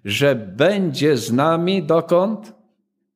Że 0.05 0.35
będzie 0.35 1.17
z 1.17 1.31
nami 1.31 1.83
dokąd? 1.83 2.53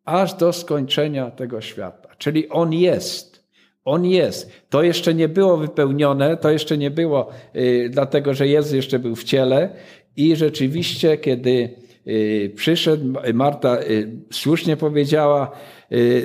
Aż 0.05 0.33
do 0.33 0.53
skończenia 0.53 1.31
tego 1.31 1.61
świata. 1.61 2.09
Czyli 2.17 2.49
On 2.49 2.73
jest. 2.73 3.47
On 3.85 4.05
jest. 4.05 4.51
To 4.69 4.83
jeszcze 4.83 5.13
nie 5.13 5.29
było 5.29 5.57
wypełnione, 5.57 6.37
to 6.37 6.49
jeszcze 6.49 6.77
nie 6.77 6.91
było, 6.91 7.29
y, 7.55 7.89
dlatego 7.91 8.33
że 8.33 8.47
Jezus 8.47 8.71
jeszcze 8.71 8.99
był 8.99 9.15
w 9.15 9.23
ciele 9.23 9.69
i 10.15 10.35
rzeczywiście, 10.35 11.17
kiedy 11.17 11.69
y, 12.07 12.53
przyszedł, 12.55 13.13
Marta 13.33 13.81
y, 13.81 14.11
słusznie 14.31 14.77
powiedziała, 14.77 15.51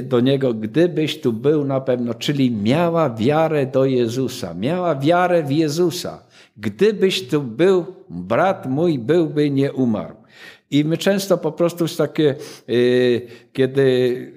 do 0.03 0.21
niego, 0.21 0.55
gdybyś 0.55 1.21
tu 1.21 1.33
był 1.33 1.65
na 1.65 1.81
pewno, 1.81 2.15
czyli 2.15 2.51
miała 2.51 3.11
wiarę 3.11 3.67
do 3.67 3.85
Jezusa, 3.85 4.55
miała 4.55 4.97
wiarę 4.97 5.43
w 5.43 5.51
Jezusa. 5.51 6.23
Gdybyś 6.57 7.29
tu 7.29 7.43
był, 7.43 7.87
brat 8.11 8.67
mój 8.67 8.99
byłby 8.99 9.51
nie 9.51 9.73
umarł. 9.73 10.15
I 10.71 10.85
my 10.85 10.99
często 10.99 11.39
po 11.39 11.53
prostu 11.53 11.85
jest 11.85 11.99
takie, 11.99 12.35
y, 12.69 13.27
kiedy 13.53 14.33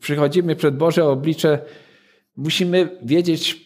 przychodzimy 0.00 0.56
przed 0.56 0.76
Boże 0.76 1.04
oblicze, 1.04 1.58
musimy 2.36 2.88
wiedzieć 3.02 3.65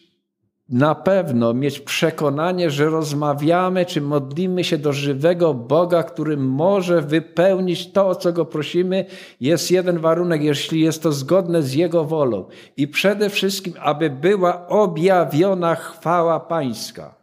na 0.70 0.94
pewno 0.94 1.54
mieć 1.54 1.80
przekonanie, 1.80 2.70
że 2.70 2.86
rozmawiamy 2.86 3.86
czy 3.86 4.00
modlimy 4.00 4.64
się 4.64 4.78
do 4.78 4.92
żywego 4.92 5.54
Boga, 5.54 6.02
który 6.02 6.36
może 6.36 7.02
wypełnić 7.02 7.92
to, 7.92 8.08
o 8.08 8.14
co 8.14 8.32
go 8.32 8.44
prosimy. 8.44 9.04
Jest 9.40 9.70
jeden 9.70 9.98
warunek, 9.98 10.42
jeśli 10.42 10.80
jest 10.80 11.02
to 11.02 11.12
zgodne 11.12 11.62
z 11.62 11.74
Jego 11.74 12.04
wolą. 12.04 12.48
I 12.76 12.88
przede 12.88 13.30
wszystkim, 13.30 13.74
aby 13.78 14.10
była 14.10 14.66
objawiona 14.68 15.74
chwała 15.74 16.40
Pańska. 16.40 17.14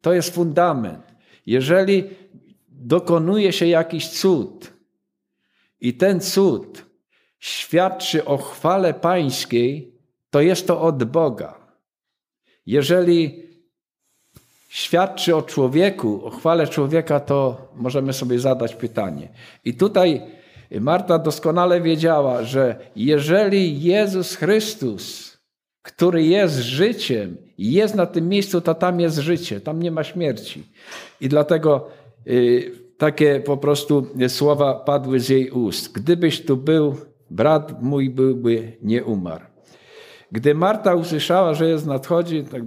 To 0.00 0.12
jest 0.12 0.34
fundament. 0.34 1.14
Jeżeli 1.46 2.04
dokonuje 2.68 3.52
się 3.52 3.66
jakiś 3.66 4.08
cud 4.08 4.72
i 5.80 5.94
ten 5.94 6.20
cud 6.20 6.84
świadczy 7.38 8.24
o 8.24 8.36
chwale 8.36 8.94
Pańskiej, 8.94 9.94
to 10.30 10.40
jest 10.40 10.66
to 10.66 10.80
od 10.80 11.04
Boga. 11.04 11.63
Jeżeli 12.66 13.42
świadczy 14.68 15.36
o 15.36 15.42
człowieku, 15.42 16.24
o 16.24 16.30
chwale 16.30 16.68
człowieka, 16.68 17.20
to 17.20 17.68
możemy 17.76 18.12
sobie 18.12 18.38
zadać 18.38 18.74
pytanie. 18.74 19.28
I 19.64 19.74
tutaj 19.74 20.22
Marta 20.80 21.18
doskonale 21.18 21.80
wiedziała, 21.80 22.42
że 22.42 22.76
jeżeli 22.96 23.82
Jezus 23.82 24.34
Chrystus, 24.34 25.36
który 25.82 26.22
jest 26.22 26.56
życiem, 26.56 27.36
jest 27.58 27.94
na 27.94 28.06
tym 28.06 28.28
miejscu, 28.28 28.60
to 28.60 28.74
tam 28.74 29.00
jest 29.00 29.18
życie, 29.18 29.60
tam 29.60 29.82
nie 29.82 29.90
ma 29.90 30.04
śmierci. 30.04 30.62
I 31.20 31.28
dlatego 31.28 31.88
y, 32.26 32.72
takie 32.98 33.40
po 33.40 33.56
prostu 33.56 34.06
słowa 34.28 34.74
padły 34.74 35.20
z 35.20 35.28
jej 35.28 35.50
ust. 35.50 35.92
Gdybyś 35.92 36.44
tu 36.44 36.56
był, 36.56 36.96
brat 37.30 37.82
mój 37.82 38.10
byłby 38.10 38.72
nie 38.82 39.04
umarł. 39.04 39.53
Gdy 40.34 40.54
Marta 40.54 40.94
usłyszała, 40.94 41.54
że 41.54 41.68
jest 41.68 41.86
nadchodzi, 41.86 42.44
tak 42.44 42.62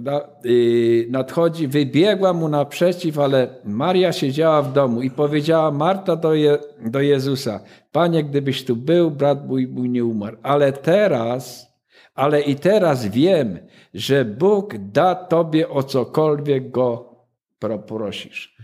y, 0.46 1.06
nadchodzi, 1.10 1.68
wybiegła 1.68 2.32
mu 2.32 2.48
naprzeciw, 2.48 3.18
ale 3.18 3.48
Maria 3.64 4.12
siedziała 4.12 4.62
w 4.62 4.72
domu 4.72 5.02
i 5.02 5.10
powiedziała 5.10 5.70
Marta 5.70 6.16
do, 6.16 6.34
Je, 6.34 6.58
do 6.80 7.00
Jezusa, 7.00 7.60
Panie, 7.92 8.24
gdybyś 8.24 8.64
tu 8.64 8.76
był, 8.76 9.10
brat 9.10 9.48
mój, 9.48 9.66
mój 9.66 9.90
nie 9.90 10.04
umarł. 10.04 10.36
Ale 10.42 10.72
teraz, 10.72 11.72
ale 12.14 12.40
i 12.40 12.56
teraz 12.56 13.06
wiem, 13.06 13.58
że 13.94 14.24
Bóg 14.24 14.74
da 14.78 15.14
Tobie 15.14 15.68
o 15.68 15.82
cokolwiek 15.82 16.70
Go 16.70 17.16
poprosisz. 17.58 18.56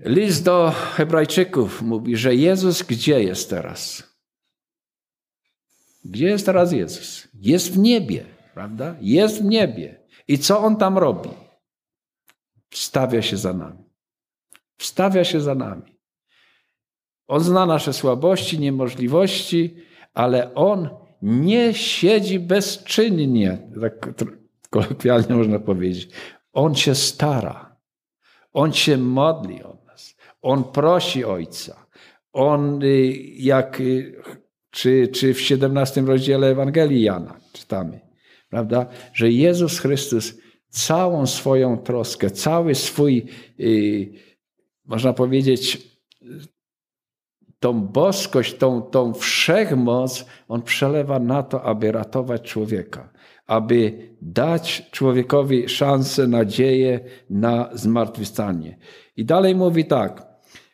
List 0.00 0.44
do 0.44 0.72
Hebrajczyków 0.94 1.82
mówi, 1.82 2.16
że 2.16 2.34
Jezus 2.34 2.82
gdzie 2.82 3.22
jest 3.22 3.50
teraz? 3.50 4.07
Gdzie 6.08 6.26
jest 6.26 6.46
teraz 6.46 6.72
Jezus? 6.72 7.28
Jest 7.34 7.72
w 7.72 7.78
niebie, 7.78 8.24
prawda? 8.54 8.96
Jest 9.00 9.42
w 9.42 9.44
niebie. 9.44 10.00
I 10.28 10.38
co 10.38 10.60
on 10.60 10.76
tam 10.76 10.98
robi? 10.98 11.30
Wstawia 12.70 13.22
się 13.22 13.36
za 13.36 13.52
nami. 13.52 13.84
Wstawia 14.78 15.24
się 15.24 15.40
za 15.40 15.54
nami. 15.54 15.98
On 17.28 17.40
zna 17.40 17.66
nasze 17.66 17.92
słabości, 17.92 18.58
niemożliwości, 18.58 19.76
ale 20.14 20.54
on 20.54 20.88
nie 21.22 21.74
siedzi 21.74 22.40
bezczynnie, 22.40 23.58
tak 23.80 24.24
kolokwialnie 24.70 25.34
można 25.34 25.58
powiedzieć. 25.58 26.10
On 26.52 26.74
się 26.74 26.94
stara. 26.94 27.76
On 28.52 28.72
się 28.72 28.96
modli 28.96 29.62
o 29.62 29.76
nas. 29.86 30.16
On 30.42 30.64
prosi 30.64 31.24
Ojca. 31.24 31.86
On, 32.32 32.82
y, 32.82 33.12
jak 33.36 33.80
y, 33.80 34.22
czy, 34.70 35.08
czy 35.08 35.34
w 35.34 35.40
17 35.40 36.00
rozdziale 36.00 36.46
Ewangelii 36.46 37.02
Jana 37.02 37.40
czytamy, 37.52 38.00
prawda, 38.48 38.86
że 39.12 39.30
Jezus 39.30 39.78
Chrystus 39.78 40.34
całą 40.68 41.26
swoją 41.26 41.78
troskę, 41.78 42.30
cały 42.30 42.74
swój, 42.74 43.26
yy, 43.58 44.12
można 44.84 45.12
powiedzieć, 45.12 45.88
tą 47.60 47.80
boskość, 47.80 48.54
tą, 48.54 48.82
tą 48.82 49.14
wszechmoc, 49.14 50.26
on 50.48 50.62
przelewa 50.62 51.18
na 51.18 51.42
to, 51.42 51.62
aby 51.62 51.92
ratować 51.92 52.42
człowieka, 52.42 53.12
aby 53.46 54.08
dać 54.22 54.90
człowiekowi 54.90 55.68
szansę, 55.68 56.26
nadzieję 56.26 57.00
na 57.30 57.70
zmartwychwstanie. 57.72 58.78
I 59.16 59.24
dalej 59.24 59.54
mówi 59.54 59.84
tak, 59.84 60.26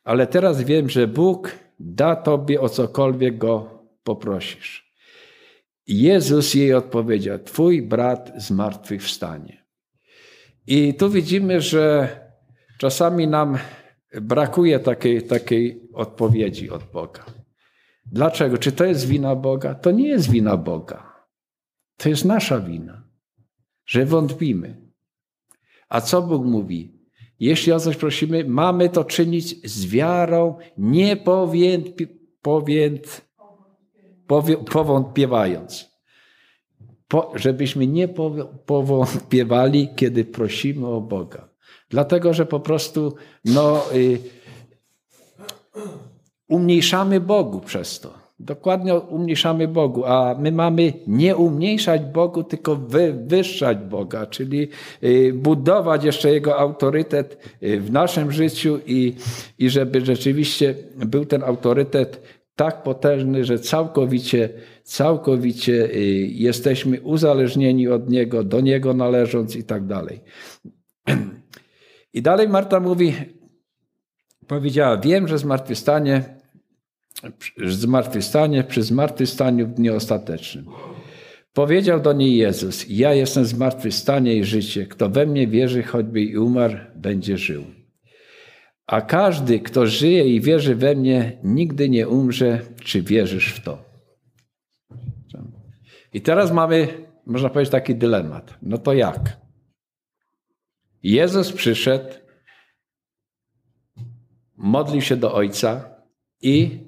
ale 0.05 0.27
teraz 0.27 0.63
wiem, 0.63 0.89
że 0.89 1.09
Bóg 1.09 1.59
da 1.79 2.17
tobie 2.17 2.61
o 2.61 2.69
cokolwiek 2.69 3.39
go 3.39 3.74
poprosisz. 4.05 4.95
Jezus 5.87 6.55
jej 6.55 6.75
odpowiedział: 6.75 7.39
Twój 7.39 7.83
brat 7.83 8.33
zmartwychwstanie. 8.37 9.65
I 10.67 10.95
tu 10.95 11.11
widzimy, 11.11 11.61
że 11.61 12.09
czasami 12.79 13.27
nam 13.29 13.59
brakuje 14.21 14.79
takiej, 14.79 15.23
takiej 15.23 15.89
odpowiedzi 15.93 16.71
od 16.71 16.85
Boga. 16.93 17.25
Dlaczego? 18.07 18.59
Czy 18.59 18.73
to 18.73 18.85
jest 18.85 19.09
wina 19.09 19.37
Boga? 19.37 19.75
To 19.75 19.91
nie 19.91 20.09
jest 20.09 20.31
wina 20.31 20.57
Boga. 20.57 21.15
To 21.97 22.09
jest 22.09 22.25
nasza 22.25 22.61
wina, 22.61 23.09
że 23.87 24.07
wątpimy. 24.07 24.85
A 25.89 26.01
co 26.01 26.23
Bóg 26.23 26.45
mówi? 26.45 26.95
Jeśli 27.41 27.73
o 27.73 27.81
coś 27.81 27.97
prosimy, 27.97 28.45
mamy 28.45 28.89
to 28.89 29.05
czynić 29.05 29.71
z 29.71 29.87
wiarą, 29.87 30.59
nie 30.79 31.17
powięt, 31.17 31.89
powięt, 32.43 33.21
powątpiewając. 34.71 35.95
Po, 37.09 37.33
żebyśmy 37.35 37.87
nie 37.87 38.09
powątpiewali, 38.67 39.89
kiedy 39.97 40.25
prosimy 40.25 40.87
o 40.87 41.01
Boga. 41.01 41.49
Dlatego, 41.89 42.35
że 42.35 42.47
po 42.47 42.61
prostu 42.61 43.15
no, 43.45 43.93
y, 43.95 44.19
umniejszamy 46.49 47.21
Bogu 47.21 47.61
przez 47.61 48.01
to. 48.01 48.25
Dokładnie 48.39 48.95
umniejszamy 48.95 49.69
Bogu, 49.69 50.05
a 50.05 50.37
my 50.39 50.53
mamy 50.53 50.93
nie 51.07 51.37
umniejszać 51.37 52.03
Bogu, 52.03 52.45
tylko 52.45 52.77
wywyższać 52.77 53.79
Boga, 53.79 54.27
czyli 54.27 54.69
y, 55.03 55.33
budować 55.35 56.05
jeszcze 56.05 56.33
Jego 56.33 56.59
autorytet 56.59 57.39
y, 57.63 57.81
w 57.81 57.93
naszym 57.93 58.33
życiu 58.33 58.79
i, 58.87 59.15
i 59.59 59.71
żeby 59.71 60.05
rzeczywiście 60.05 60.75
był 60.97 61.25
ten 61.25 61.43
autorytet 61.43 62.23
tak 62.57 62.83
potężny, 62.83 63.45
że 63.45 63.59
całkowicie, 63.59 64.49
całkowicie 64.83 65.73
y, 65.73 65.99
jesteśmy 66.33 67.01
uzależnieni 67.01 67.89
od 67.89 68.11
Niego, 68.11 68.45
do 68.45 68.61
Niego 68.61 68.95
należąc 68.95 69.57
i 69.57 69.65
tak 69.65 69.87
dalej. 69.87 70.21
I 72.15 72.23
dalej 72.23 72.49
Marta 72.49 72.81
mówi, 72.81 73.15
powiedziała, 74.47 74.97
wiem, 74.97 75.29
że 75.29 75.39
zmartwychwstanie, 75.39 76.23
zmartwychwstanie 77.67 78.65
przy 78.65 78.83
zmartwychwstaniu 78.83 79.67
w 79.67 79.75
dniu 79.75 79.97
ostatecznym. 79.97 80.67
Powiedział 81.53 82.01
do 82.01 82.13
niej 82.13 82.37
Jezus, 82.37 82.85
ja 82.89 83.15
jestem 83.15 83.45
zmartwychwstanie 83.45 84.37
i 84.37 84.45
życie. 84.45 84.87
Kto 84.87 85.09
we 85.09 85.27
mnie 85.27 85.47
wierzy, 85.47 85.83
choćby 85.83 86.23
i 86.23 86.39
umarł, 86.39 86.77
będzie 86.95 87.39
żył. 87.39 87.65
A 88.87 89.01
każdy, 89.01 89.61
kto 89.61 89.87
żyje 89.87 90.35
i 90.35 90.41
wierzy 90.41 90.75
we 90.75 90.95
mnie, 90.95 91.39
nigdy 91.43 91.89
nie 91.89 92.09
umrze. 92.09 92.61
Czy 92.85 93.03
wierzysz 93.03 93.55
w 93.55 93.65
to? 93.65 93.85
I 96.13 96.21
teraz 96.21 96.53
mamy, 96.53 97.07
można 97.27 97.49
powiedzieć, 97.49 97.73
taki 97.73 97.95
dylemat. 97.95 98.59
No 98.63 98.79
to 98.79 98.93
jak? 98.93 99.41
Jezus 101.03 101.53
przyszedł, 101.53 102.15
modlił 104.57 105.01
się 105.01 105.17
do 105.17 105.35
Ojca 105.35 105.95
i 106.43 106.81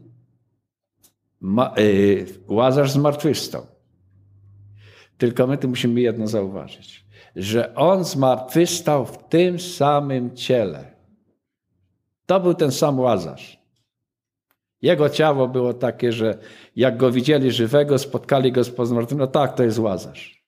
ma, 1.40 1.74
yy, 1.76 2.26
Łazarz 2.48 2.90
zmartwychwstał. 2.90 3.66
Tylko 5.18 5.46
my 5.46 5.58
tu 5.58 5.68
musimy 5.68 6.00
jedno 6.00 6.26
zauważyć, 6.26 7.06
że 7.36 7.74
On 7.74 8.04
zmartwychwstał 8.04 9.06
w 9.06 9.28
tym 9.28 9.58
samym 9.60 10.36
ciele 10.36 10.95
to 12.26 12.40
był 12.40 12.54
ten 12.54 12.72
sam 12.72 13.00
Łazarz. 13.00 13.58
Jego 14.82 15.08
ciało 15.08 15.48
było 15.48 15.74
takie, 15.74 16.12
że 16.12 16.38
jak 16.76 16.96
go 16.96 17.10
widzieli 17.10 17.52
żywego, 17.52 17.98
spotkali 17.98 18.52
go 18.52 18.64
z 18.64 18.70
pozmartwym, 18.70 19.18
no 19.18 19.26
tak, 19.26 19.54
to 19.54 19.62
jest 19.62 19.78
Łazarz. 19.78 20.46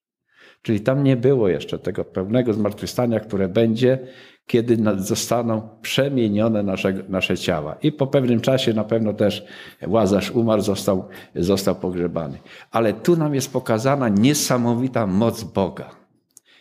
Czyli 0.62 0.80
tam 0.80 1.04
nie 1.04 1.16
było 1.16 1.48
jeszcze 1.48 1.78
tego 1.78 2.04
pełnego 2.04 2.52
zmartwychwstania, 2.52 3.20
które 3.20 3.48
będzie, 3.48 3.98
kiedy 4.46 4.78
zostaną 4.96 5.68
przemienione 5.82 6.62
nasze, 6.62 6.94
nasze 7.08 7.38
ciała. 7.38 7.76
I 7.82 7.92
po 7.92 8.06
pewnym 8.06 8.40
czasie 8.40 8.74
na 8.74 8.84
pewno 8.84 9.12
też 9.12 9.44
Łazarz 9.86 10.30
umarł, 10.30 10.62
został, 10.62 11.08
został 11.34 11.74
pogrzebany. 11.74 12.38
Ale 12.70 12.92
tu 12.92 13.16
nam 13.16 13.34
jest 13.34 13.52
pokazana 13.52 14.08
niesamowita 14.08 15.06
moc 15.06 15.44
Boga. 15.44 15.97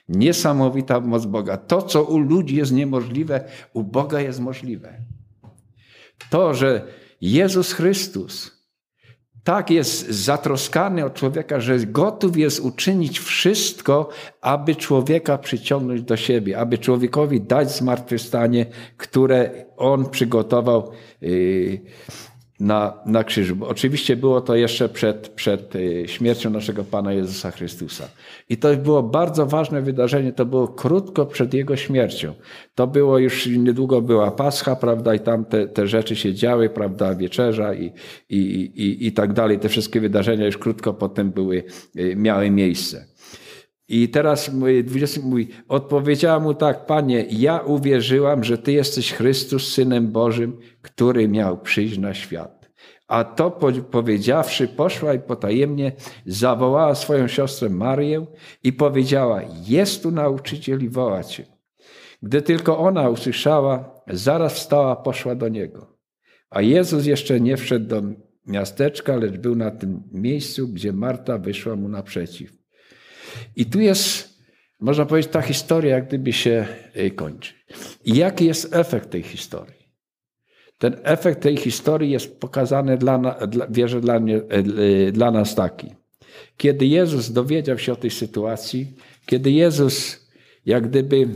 Niesamowita 0.09 0.99
moc 0.99 1.25
Boga. 1.25 1.57
To, 1.57 1.81
co 1.81 2.03
u 2.03 2.17
ludzi 2.17 2.55
jest 2.55 2.71
niemożliwe, 2.71 3.43
u 3.73 3.83
Boga 3.83 4.21
jest 4.21 4.39
możliwe. 4.39 4.93
To, 6.29 6.53
że 6.53 6.87
Jezus 7.21 7.71
Chrystus 7.73 8.57
tak 9.43 9.71
jest 9.71 10.09
zatroskany 10.09 11.05
od 11.05 11.13
człowieka, 11.13 11.59
że 11.59 11.79
gotów 11.79 12.37
jest 12.37 12.59
uczynić 12.59 13.19
wszystko, 13.19 14.09
aby 14.41 14.75
człowieka 14.75 15.37
przyciągnąć 15.37 16.01
do 16.01 16.17
siebie, 16.17 16.57
aby 16.57 16.77
człowiekowi 16.77 17.41
dać 17.41 17.71
zmartwychwstanie, 17.71 18.65
które 18.97 19.65
on 19.77 20.09
przygotował. 20.09 20.91
Yy, 21.21 21.79
na, 22.59 22.93
na 23.05 23.23
krzyżu. 23.23 23.55
Bo 23.55 23.67
oczywiście 23.67 24.15
było 24.15 24.41
to 24.41 24.55
jeszcze 24.55 24.89
przed, 24.89 25.29
przed 25.29 25.75
y, 25.75 26.03
śmiercią 26.07 26.49
naszego 26.49 26.83
Pana 26.83 27.13
Jezusa 27.13 27.51
Chrystusa. 27.51 28.07
I 28.49 28.57
to 28.57 28.75
było 28.75 29.03
bardzo 29.03 29.45
ważne 29.45 29.81
wydarzenie, 29.81 30.33
to 30.33 30.45
było 30.45 30.67
krótko 30.67 31.25
przed 31.25 31.53
Jego 31.53 31.75
śmiercią. 31.75 32.33
To 32.75 32.87
było 32.87 33.17
już, 33.17 33.47
niedługo 33.47 34.01
była 34.01 34.31
Pascha, 34.31 34.75
prawda, 34.75 35.15
i 35.15 35.19
tam 35.19 35.45
te, 35.45 35.67
te 35.67 35.87
rzeczy 35.87 36.15
się 36.15 36.33
działy, 36.33 36.69
prawda, 36.69 37.15
wieczerza 37.15 37.73
i, 37.73 37.91
i, 38.29 38.37
i, 38.75 39.07
i 39.07 39.11
tak 39.11 39.33
dalej. 39.33 39.59
Te 39.59 39.69
wszystkie 39.69 40.01
wydarzenia 40.01 40.45
już 40.45 40.57
krótko 40.57 40.93
potem 40.93 41.31
były, 41.31 41.63
y, 41.95 42.15
miały 42.15 42.51
miejsce. 42.51 43.16
I 43.89 44.09
teraz 44.09 44.53
mój, 44.53 44.83
20 44.83 45.21
mój, 45.21 45.47
odpowiedziała 45.67 46.39
mu 46.39 46.53
tak, 46.53 46.85
Panie, 46.85 47.25
ja 47.29 47.59
uwierzyłam, 47.59 48.43
że 48.43 48.57
Ty 48.57 48.71
jesteś 48.71 49.13
Chrystus, 49.13 49.73
Synem 49.73 50.11
Bożym, 50.11 50.57
który 50.81 51.27
miał 51.27 51.61
przyjść 51.61 51.97
na 51.97 52.13
świat. 52.13 52.69
A 53.07 53.23
to 53.23 53.51
powiedziawszy, 53.91 54.67
poszła 54.67 55.13
i 55.13 55.19
potajemnie 55.19 55.91
zawołała 56.25 56.95
swoją 56.95 57.27
siostrę 57.27 57.69
Marię 57.69 58.25
i 58.63 58.73
powiedziała, 58.73 59.41
jest 59.67 60.03
tu 60.03 60.11
nauczyciel 60.11 60.83
i 60.83 60.89
woła 60.89 61.23
Cię. 61.23 61.45
Gdy 62.23 62.41
tylko 62.41 62.79
ona 62.79 63.09
usłyszała, 63.09 64.01
zaraz 64.07 64.53
wstała, 64.53 64.95
poszła 64.95 65.35
do 65.35 65.49
Niego. 65.49 65.97
A 66.49 66.61
Jezus 66.61 67.05
jeszcze 67.05 67.39
nie 67.39 67.57
wszedł 67.57 67.87
do, 67.87 68.01
miasteczka, 68.45 69.15
lecz 69.15 69.37
był 69.37 69.55
na 69.55 69.71
tym 69.71 70.03
miejscu, 70.11 70.67
gdzie 70.67 70.93
Marta 70.93 71.37
wyszła 71.37 71.75
mu 71.75 71.89
naprzeciw. 71.89 72.57
I 73.55 73.65
tu 73.65 73.79
jest, 73.79 74.37
można 74.79 75.05
powiedzieć, 75.05 75.31
ta 75.31 75.41
historia 75.41 75.95
jak 75.95 76.07
gdyby 76.07 76.33
się 76.33 76.67
e, 76.93 77.11
kończy. 77.11 77.53
I 78.05 78.15
jaki 78.15 78.45
jest 78.45 78.73
efekt 78.75 79.09
tej 79.09 79.23
historii? 79.23 79.77
Ten 80.77 80.97
efekt 81.03 81.41
tej 81.41 81.57
historii 81.57 82.11
jest 82.11 82.39
pokazany 82.39 82.97
dla, 82.97 83.17
dla 83.47 83.67
wierzę 83.67 84.01
dla, 84.01 84.19
mnie, 84.19 84.37
e, 84.37 85.11
dla 85.11 85.31
nas 85.31 85.55
taki. 85.55 85.87
Kiedy 86.57 86.85
Jezus 86.85 87.31
dowiedział 87.31 87.77
się 87.77 87.93
o 87.93 87.95
tej 87.95 88.11
sytuacji, 88.11 88.93
kiedy 89.25 89.51
Jezus 89.51 90.27
jak 90.65 90.89
gdyby 90.89 91.27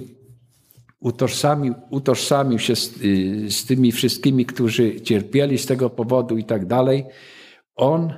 utożsamił, 0.99 1.73
utożsamił 1.89 2.59
się 2.59 2.75
z, 2.75 2.93
z 3.49 3.65
tymi 3.65 3.91
wszystkimi, 3.91 4.45
którzy 4.45 5.01
cierpieli 5.01 5.57
z 5.57 5.65
tego 5.65 5.89
powodu 5.89 6.37
i 6.37 6.43
tak 6.43 6.65
dalej, 6.65 7.05
on 7.75 8.13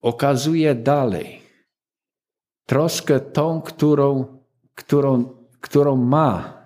okazuje 0.00 0.74
dalej 0.74 1.39
troskę 2.70 3.20
tą, 3.20 3.62
którą, 3.62 4.26
którą, 4.74 5.24
którą 5.60 5.96
ma 5.96 6.60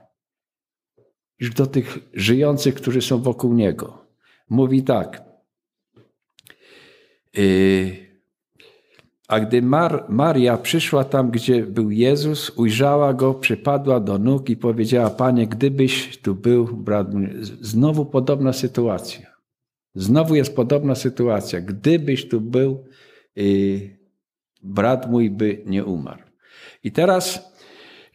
już 1.41 1.51
do 1.51 1.67
tych 1.67 1.99
żyjących, 2.15 2.75
którzy 2.75 3.03
są 3.03 3.23
wokół 3.23 3.55
niego. 3.55 4.07
Mówi 4.51 4.83
tak. 4.83 5.23
Yy, 7.35 7.97
a 9.29 9.41
gdy 9.41 9.63
Mar 9.63 10.05
Maria 10.09 10.57
przyszła 10.57 11.05
tam, 11.05 11.31
gdzie 11.31 11.63
był 11.63 11.91
Jezus, 11.91 12.51
ujrzała 12.57 13.15
go, 13.15 13.35
przypadła 13.35 14.01
do 14.01 14.19
nóg 14.19 14.51
i 14.51 14.57
powiedziała: 14.57 15.11
Panie, 15.11 15.47
gdybyś 15.47 16.19
tu 16.19 16.35
był, 16.35 16.67
brat. 16.67 17.07
Znowu 17.61 18.07
podobna 18.07 18.53
sytuacja. 18.53 19.27
Znowu 19.95 20.35
jest 20.35 20.57
podobna 20.57 20.95
sytuacja. 20.95 21.61
Gdybyś 21.61 22.29
tu 22.29 22.41
był, 22.41 22.85
yy, 23.37 24.04
brat 24.65 25.11
mój 25.11 25.31
by 25.31 25.63
nie 25.67 25.85
umarł. 25.85 26.23
I 26.85 26.93
teraz 26.93 27.55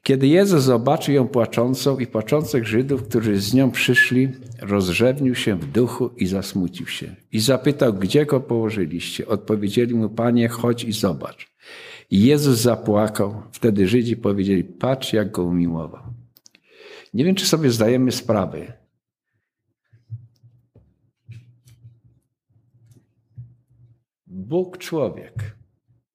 kiedy 0.04 0.28
Jezus 0.28 0.64
zobaczył 0.64 1.16
ją 1.16 1.28
płaczącą 1.28 2.00
i 2.00 2.08
płaczących 2.08 2.68
Żydów, 2.68 3.04
którzy 3.04 3.40
z 3.40 3.54
nią 3.54 3.72
przyszli, 3.72 4.30
rozrzewnił 4.62 5.36
się 5.36 5.56
w 5.56 5.66
duchu 5.66 6.10
i 6.18 6.28
zasmucił 6.28 6.88
się. 6.88 7.16
I 7.32 7.40
zapytał, 7.40 7.94
gdzie 7.94 8.26
go 8.26 8.40
położyliście? 8.40 9.28
Odpowiedzieli 9.28 9.96
mu, 9.96 10.10
panie, 10.10 10.48
chodź 10.48 10.84
i 10.84 10.92
zobacz. 10.92 11.52
I 12.12 12.26
Jezus 12.26 12.60
zapłakał. 12.60 13.42
Wtedy 13.52 13.88
Żydzi 13.88 14.18
powiedzieli, 14.18 14.64
patrz, 14.64 15.14
jak 15.14 15.32
go 15.32 15.44
umiłował. 15.44 16.04
Nie 17.14 17.26
wiem, 17.26 17.36
czy 17.36 17.46
sobie 17.46 17.72
zdajemy 17.72 18.12
sprawę. 18.12 18.74
Bóg 24.28 24.78
człowiek, 24.78 25.59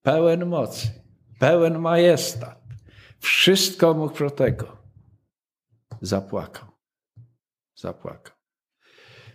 pełen 0.05 0.47
mocy, 0.47 0.88
pełen 1.38 1.79
majestat, 1.79 2.61
wszystko 3.19 3.95
mógł 3.95 4.14
pro 4.14 4.31
tego. 4.31 4.77
Zapłakał. 6.03 6.69
Zapłakał. 7.77 8.35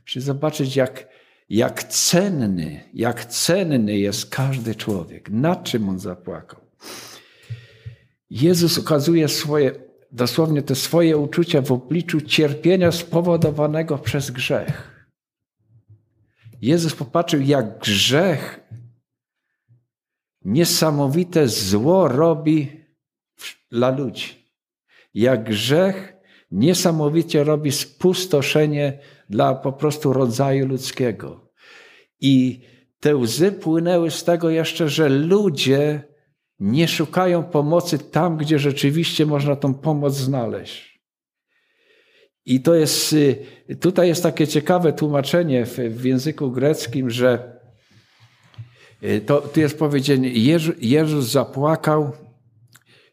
Muszę 0.02 0.22
zobaczyć, 0.22 0.76
jak, 0.76 1.08
jak 1.50 1.84
cenny, 1.84 2.90
jak 2.94 3.26
cenny 3.26 3.98
jest 3.98 4.30
każdy 4.30 4.76
człowiek. 4.76 5.30
Na 5.30 5.56
czym 5.56 5.90
on 5.90 6.00
zapłakał? 6.00 6.60
Jezus 8.30 8.78
okazuje 8.78 9.28
swoje, 9.28 9.72
dosłownie 10.12 10.62
te 10.62 10.76
swoje 10.76 11.18
uczucia 11.18 11.62
w 11.62 11.72
obliczu 11.72 12.22
cierpienia 12.22 12.92
spowodowanego 12.92 13.98
przez 13.98 14.32
grzech. 14.32 15.06
Jezus 16.62 16.96
popatrzył, 16.96 17.42
jak 17.42 17.80
grzech 17.80 18.59
niesamowite 20.50 21.48
zło 21.48 22.08
robi 22.08 22.72
dla 23.72 23.90
ludzi. 23.90 24.30
Jak 25.14 25.44
grzech 25.44 26.14
niesamowicie 26.52 27.44
robi 27.44 27.72
spustoszenie 27.72 29.00
dla 29.30 29.56
po 29.56 29.74
prostu 29.74 30.14
rodzaju 30.14 30.68
ludzkiego. 30.68 31.52
I 32.22 32.62
te 33.00 33.16
łzy 33.16 33.52
płynęły 33.52 34.12
z 34.12 34.24
tego 34.24 34.50
jeszcze, 34.50 34.90
że 34.90 35.10
ludzie 35.10 36.02
nie 36.60 36.88
szukają 36.88 37.44
pomocy 37.44 38.00
tam, 38.00 38.38
gdzie 38.38 38.60
rzeczywiście 38.60 39.26
można 39.26 39.56
tą 39.56 39.74
pomoc 39.74 40.14
znaleźć. 40.14 41.00
I 42.46 42.62
to 42.62 42.76
jest, 42.76 43.14
y, 43.14 43.46
tutaj 43.82 44.08
jest 44.08 44.24
takie 44.24 44.48
ciekawe 44.48 44.94
tłumaczenie 44.94 45.66
w, 45.66 45.78
w 45.78 46.06
języku 46.06 46.52
greckim, 46.52 47.10
że 47.10 47.59
y, 49.04 49.22
to, 49.22 49.42
tu 49.42 49.60
jest 49.60 49.80
powiedziane, 49.80 50.28
Jezus 50.80 51.32
zapłakał 51.32 52.12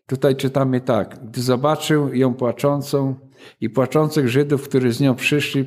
Tutaj 0.07 0.37
czytamy 0.37 0.81
tak. 0.81 1.19
Gdy 1.25 1.43
zobaczył 1.43 2.15
ją 2.15 2.35
płaczącą 2.35 3.15
i 3.61 3.71
płaczących 3.71 4.29
Żydów, 4.29 4.69
którzy 4.69 4.93
z 4.93 5.01
nią 5.01 5.15
przyszli, 5.15 5.65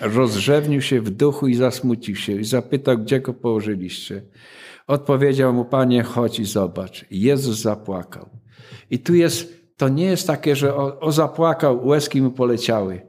rozrzewnił 0.00 0.82
się 0.82 1.00
w 1.00 1.10
duchu 1.10 1.46
i 1.46 1.54
zasmucił 1.54 2.16
się 2.16 2.32
i 2.32 2.44
zapytał, 2.44 2.98
gdzie 2.98 3.20
go 3.20 3.34
położyliście. 3.34 4.22
Odpowiedział 4.86 5.52
mu, 5.52 5.64
panie, 5.64 6.02
chodź 6.02 6.40
i 6.40 6.44
zobacz. 6.44 7.04
Jezus 7.10 7.58
zapłakał. 7.58 8.28
I 8.90 8.98
tu 8.98 9.14
jest, 9.14 9.62
to 9.76 9.88
nie 9.88 10.04
jest 10.04 10.26
takie, 10.26 10.56
że 10.56 10.74
o, 10.76 11.00
o 11.00 11.12
zapłakał, 11.12 11.86
łezki 11.86 12.22
mu 12.22 12.30
poleciały. 12.30 13.00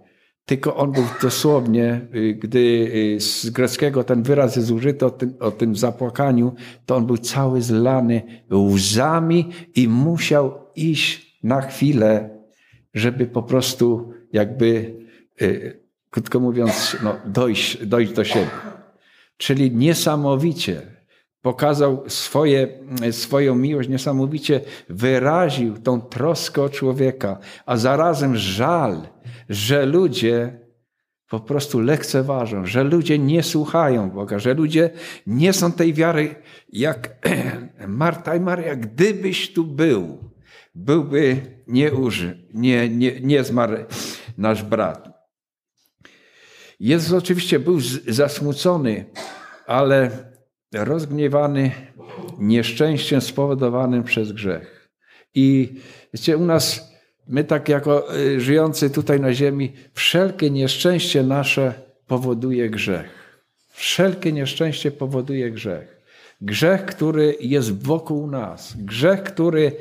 Tylko 0.46 0.76
on 0.76 0.92
był 0.92 1.04
dosłownie, 1.22 2.02
y, 2.16 2.34
gdy 2.34 2.60
y, 2.60 3.20
z 3.20 3.50
greckiego 3.50 4.04
ten 4.04 4.24
wyraz 4.24 4.56
jest 4.56 4.72
użyty 4.72 5.06
o 5.06 5.10
tym, 5.10 5.34
o 5.40 5.52
tym 5.52 5.76
zapłakaniu, 5.76 6.56
to 6.86 6.96
on 6.96 7.06
był 7.06 7.18
cały 7.18 7.62
zlany 7.62 8.22
łzami 8.52 9.50
i 9.76 9.88
musiał 9.88 10.68
iść 10.76 11.40
na 11.44 11.62
chwilę, 11.62 12.30
żeby 12.94 13.26
po 13.26 13.44
prostu 13.44 14.14
jakby, 14.34 14.96
y, 15.42 15.80
krótko 16.10 16.40
mówiąc, 16.40 16.98
no, 17.04 17.16
dojść, 17.26 17.86
dojść 17.86 18.14
do 18.14 18.24
siebie. 18.24 18.52
Czyli 19.38 19.72
niesamowicie 19.72 20.82
pokazał 21.42 22.04
swoje, 22.08 22.68
swoją 23.12 23.56
miłość, 23.56 23.90
niesamowicie 23.90 24.62
wyraził 24.90 25.78
tą 25.78 26.02
troskę 26.02 26.62
o 26.62 26.70
człowieka, 26.70 27.38
a 27.66 27.78
zarazem 27.78 28.36
żal, 28.36 29.13
że 29.50 29.86
ludzie 29.86 30.60
po 31.30 31.40
prostu 31.40 31.80
lekceważą, 31.80 32.66
że 32.66 32.84
ludzie 32.84 33.20
nie 33.20 33.44
słuchają 33.44 34.10
Boga, 34.10 34.40
że 34.40 34.54
ludzie 34.54 34.90
nie 35.28 35.54
są 35.54 35.72
tej 35.72 35.94
wiary 35.94 36.36
jak 36.70 37.28
Marta 37.88 38.36
i 38.36 38.40
Maria. 38.40 38.76
Gdybyś 38.76 39.54
tu 39.54 39.64
był, 39.64 40.32
byłby 40.76 41.42
nie 41.68 41.92
uży, 41.92 42.48
nie, 42.54 42.90
nie, 42.90 43.22
nie 43.22 43.44
zmarł 43.44 43.78
nasz 44.38 44.64
brat. 44.64 45.14
Jezus 46.80 47.14
oczywiście 47.14 47.60
był 47.60 47.80
zasmucony, 48.08 49.06
ale 49.68 50.12
rozgniewany 50.74 51.72
nieszczęściem 52.40 53.22
spowodowanym 53.22 54.04
przez 54.04 54.32
grzech. 54.32 54.90
I 55.36 55.76
wiecie, 56.14 56.38
u 56.38 56.46
nas, 56.46 56.93
my 57.28 57.44
tak 57.44 57.70
jako 57.70 58.16
y, 58.16 58.42
żyjący 58.42 58.90
tutaj 58.90 59.20
na 59.20 59.34
ziemi, 59.34 59.74
wszelkie 59.94 60.52
nieszczęście 60.52 61.24
nasze 61.24 61.74
powoduje 62.08 62.70
grzech. 62.70 63.24
Wszelkie 63.70 64.32
nieszczęście 64.32 64.92
powoduje 64.92 65.52
grzech. 65.52 65.94
Grzech, 66.42 66.86
który 66.86 67.36
jest 67.40 67.84
wokół 67.84 68.28
nas. 68.28 68.74
Grzech, 68.78 69.24
który 69.24 69.72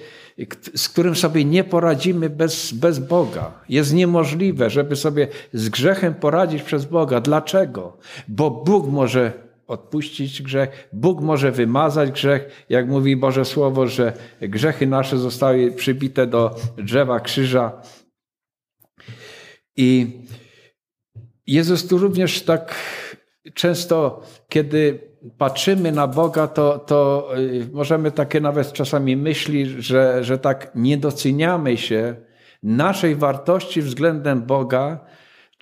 z 0.75 0.89
którym 0.89 1.17
sobie 1.17 1.45
nie 1.45 1.65
poradzimy 1.65 2.31
bez, 2.31 2.73
bez 2.73 2.99
Boga. 2.99 3.53
Jest 3.69 3.95
niemożliwe, 3.95 4.71
żeby 4.71 4.97
sobie 4.97 5.29
z 5.53 5.69
grzechem 5.69 6.15
poradzić 6.15 6.63
przez 6.63 6.85
Boga. 6.85 7.21
Dlaczego? 7.21 7.97
Bo 8.29 8.51
Bóg 8.51 8.87
może 8.87 9.33
odpuścić 9.73 10.43
grzech, 10.43 10.89
Bóg 10.93 11.21
może 11.21 11.53
wymazać 11.53 12.11
grzech, 12.11 12.65
jak 12.69 12.89
mówi 12.89 13.17
Boże 13.17 13.45
Słowo, 13.45 13.87
że 13.87 14.13
grzechy 14.41 14.87
nasze 14.87 15.19
zostały 15.19 15.71
przybite 15.71 16.27
do 16.27 16.55
drzewa 16.79 17.21
krzyża. 17.21 17.83
I 19.77 20.07
Jezus 21.47 21.89
tu 21.89 21.99
również 21.99 22.43
tak 22.43 22.75
często, 23.55 24.23
kiedy 24.49 24.99
patrzymy 25.39 25.93
na 25.93 26.07
Boga, 26.07 26.47
to, 26.47 26.79
to 26.79 27.29
y, 27.39 27.69
możemy 27.73 28.11
takie 28.11 28.41
nawet 28.41 28.73
czasami 28.73 29.17
myśli, 29.17 29.83
że, 29.83 30.25
że 30.25 30.39
tak 30.39 30.71
nie 30.75 30.99
doceniamy 30.99 31.77
się 31.77 32.17
naszej 32.63 33.17
wartości 33.17 33.83
względem 33.83 34.43
Boga, 34.43 35.05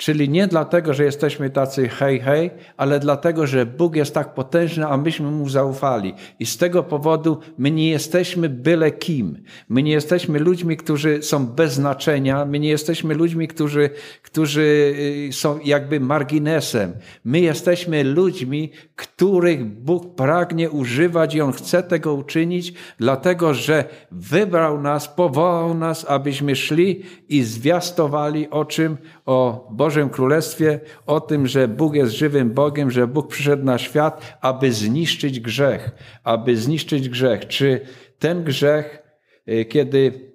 Czyli 0.00 0.28
nie 0.28 0.46
dlatego, 0.46 0.94
że 0.94 1.04
jesteśmy 1.04 1.50
tacy 1.50 1.88
hej, 1.88 2.20
hej, 2.20 2.50
ale 2.76 3.00
dlatego, 3.00 3.46
że 3.46 3.66
Bóg 3.66 3.96
jest 3.96 4.14
tak 4.14 4.34
potężny, 4.34 4.86
a 4.86 4.96
myśmy 4.96 5.30
Mu 5.30 5.48
zaufali. 5.48 6.14
I 6.38 6.46
z 6.46 6.56
tego 6.56 6.82
powodu 6.82 7.38
my 7.58 7.70
nie 7.70 7.90
jesteśmy 7.90 8.48
byle 8.48 8.90
kim. 8.90 9.42
My 9.68 9.82
nie 9.82 9.92
jesteśmy 9.92 10.38
ludźmi, 10.38 10.76
którzy 10.76 11.22
są 11.22 11.46
bez 11.46 11.72
znaczenia. 11.72 12.44
My 12.44 12.58
nie 12.58 12.68
jesteśmy 12.68 13.14
ludźmi, 13.14 13.48
którzy, 13.48 13.90
którzy 14.22 14.94
y, 15.28 15.32
są 15.32 15.58
jakby 15.64 16.00
marginesem. 16.00 16.92
My 17.24 17.40
jesteśmy 17.40 18.04
ludźmi, 18.04 18.72
których 18.96 19.64
Bóg 19.64 20.14
pragnie 20.14 20.70
używać 20.70 21.34
i 21.34 21.40
On 21.40 21.52
chce 21.52 21.82
tego 21.82 22.14
uczynić, 22.14 22.74
dlatego, 22.98 23.54
że 23.54 23.84
wybrał 24.10 24.80
nas, 24.80 25.08
powołał 25.08 25.74
nas, 25.74 26.06
abyśmy 26.08 26.56
szli 26.56 27.02
i 27.28 27.42
zwiastowali 27.42 28.50
o 28.50 28.64
czym? 28.64 28.96
O 29.26 29.68
Bożym 29.70 29.89
Królestwie, 30.10 30.80
o 31.06 31.20
tym, 31.20 31.46
że 31.46 31.68
Bóg 31.68 31.94
jest 31.94 32.12
żywym 32.12 32.50
Bogiem, 32.50 32.90
że 32.90 33.06
Bóg 33.06 33.28
przyszedł 33.28 33.64
na 33.64 33.78
świat, 33.78 34.38
aby 34.40 34.72
zniszczyć 34.72 35.40
grzech, 35.40 35.90
aby 36.24 36.56
zniszczyć 36.56 37.08
grzech. 37.08 37.48
Czy 37.48 37.80
ten 38.18 38.44
grzech, 38.44 39.02
y, 39.48 39.64
kiedy 39.64 40.32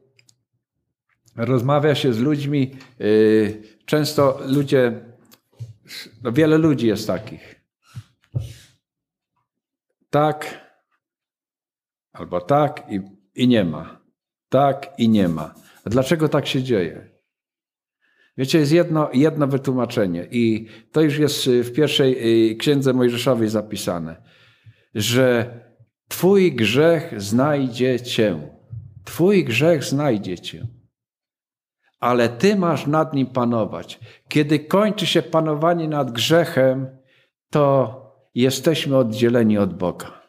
rozmawia 1.36 1.96
się 1.96 2.13
z 2.13 2.20
ludźmi, 2.20 2.72
y, 3.02 3.63
często 3.86 4.39
ludzie, 4.46 5.00
no 6.24 6.32
wiele 6.32 6.58
ludzi 6.58 6.88
jest 6.88 7.08
takich. 7.08 7.56
Tak, 10.10 10.65
albo 12.13 12.41
tak 12.41 12.84
i, 12.89 13.00
i 13.36 13.48
nie 13.48 13.65
ma. 13.65 14.02
Tak 14.50 14.94
i 14.98 15.10
nie 15.10 15.28
ma. 15.28 15.56
A 15.86 15.89
dlaczego 15.89 16.30
tak 16.30 16.48
się 16.48 16.63
dzieje? 16.63 17.14
Wiecie, 18.38 18.60
jest 18.60 18.71
jedno, 18.71 19.10
jedno 19.13 19.48
wytłumaczenie 19.48 20.28
i 20.32 20.67
to 20.91 21.02
już 21.02 21.17
jest 21.17 21.50
w 21.50 21.74
pierwszej 21.74 22.52
y, 22.52 22.56
księdze 22.56 22.93
Mojżeszowej 22.93 23.50
zapisane, 23.50 24.21
że 24.95 25.60
Twój 26.08 26.56
grzech 26.56 27.21
znajdzie 27.21 28.00
Cię. 28.00 28.50
Twój 29.04 29.45
grzech 29.45 29.84
znajdzie 29.84 30.39
Cię. 30.39 30.67
Ale 32.00 32.30
Ty 32.30 32.56
masz 32.56 32.88
nad 32.88 33.13
nim 33.13 33.28
panować. 33.28 34.00
Kiedy 34.28 34.60
kończy 34.60 35.06
się 35.06 35.21
panowanie 35.21 35.88
nad 35.88 36.12
grzechem, 36.12 36.88
to 37.50 37.95
jesteśmy 38.36 38.98
oddzieleni 38.98 39.58
od 39.58 39.78
Boga. 39.78 40.21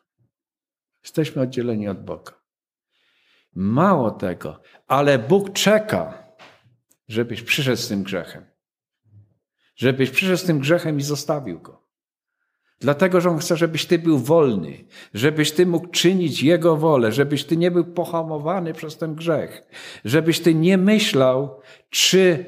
Jesteśmy 1.02 1.42
oddzieleni 1.42 1.88
od 1.88 2.04
Boga. 2.04 2.32
Mało 3.54 4.10
tego, 4.10 4.60
ale 4.86 5.18
Bóg 5.18 5.52
czeka 5.52 6.25
żebyś 7.08 7.42
przyszedł 7.42 7.76
z 7.76 7.88
tym 7.88 8.02
grzechem. 8.02 8.44
Żebyś 9.76 10.10
przyszedł 10.10 10.38
z 10.38 10.44
tym 10.44 10.58
grzechem 10.58 10.98
i 10.98 11.02
zostawił 11.02 11.60
go. 11.60 11.86
Dlatego, 12.80 13.20
że 13.20 13.30
On 13.30 13.38
chce, 13.38 13.56
żebyś 13.56 13.86
Ty 13.86 13.98
był 13.98 14.18
wolny, 14.18 14.84
żebyś 15.14 15.52
Ty 15.52 15.66
mógł 15.66 15.86
czynić 15.86 16.42
Jego 16.42 16.76
wolę, 16.76 17.12
żebyś 17.12 17.44
Ty 17.44 17.56
nie 17.56 17.70
był 17.70 17.84
pohamowany 17.84 18.74
przez 18.74 18.98
ten 18.98 19.14
grzech, 19.14 19.62
żebyś 20.04 20.40
Ty 20.40 20.54
nie 20.54 20.78
myślał, 20.78 21.60
czy 21.90 22.44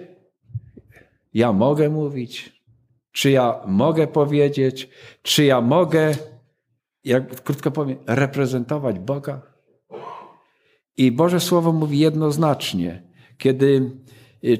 ja 1.34 1.52
mogę 1.52 1.88
mówić, 1.88 2.62
czy 3.12 3.30
ja 3.30 3.60
mogę 3.66 4.06
powiedzieć, 4.06 4.88
czy 5.22 5.44
ja 5.44 5.60
mogę, 5.60 6.14
jak 7.04 7.42
krótko 7.42 7.70
powiem, 7.70 7.98
reprezentować 8.06 8.98
Boga. 8.98 9.42
I 10.96 11.12
Boże 11.12 11.40
Słowo 11.40 11.72
mówi 11.72 11.98
jednoznacznie, 11.98 13.02
kiedy 13.38 13.90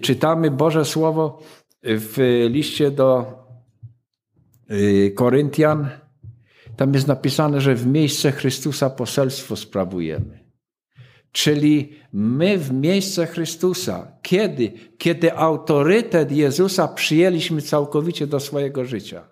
czytamy 0.01 0.51
Boże 0.51 0.85
Słowo 0.85 1.43
w 1.83 2.47
liście 2.51 2.91
do 2.91 3.27
y, 4.71 5.13
Koryntian. 5.17 5.89
Tam 6.77 6.95
jest 6.95 7.07
napisane, 7.07 7.61
że 7.61 7.75
w 7.75 7.87
miejsce 7.87 8.33
Chrystusa 8.33 8.91
poselstwo 8.91 9.57
sprawujemy. 9.57 10.49
Czyli 11.33 11.93
my 12.13 12.59
w 12.59 12.73
miejsce 12.73 13.27
Chrystusa, 13.27 14.13
kiedy? 14.23 14.73
Kiedy 14.99 15.33
autorytet 15.33 16.33
Jezusa 16.33 16.89
przyjęliśmy 16.89 17.63
całkowicie 17.63 18.27
do 18.27 18.41
swojego 18.41 18.85
życia. 18.85 19.29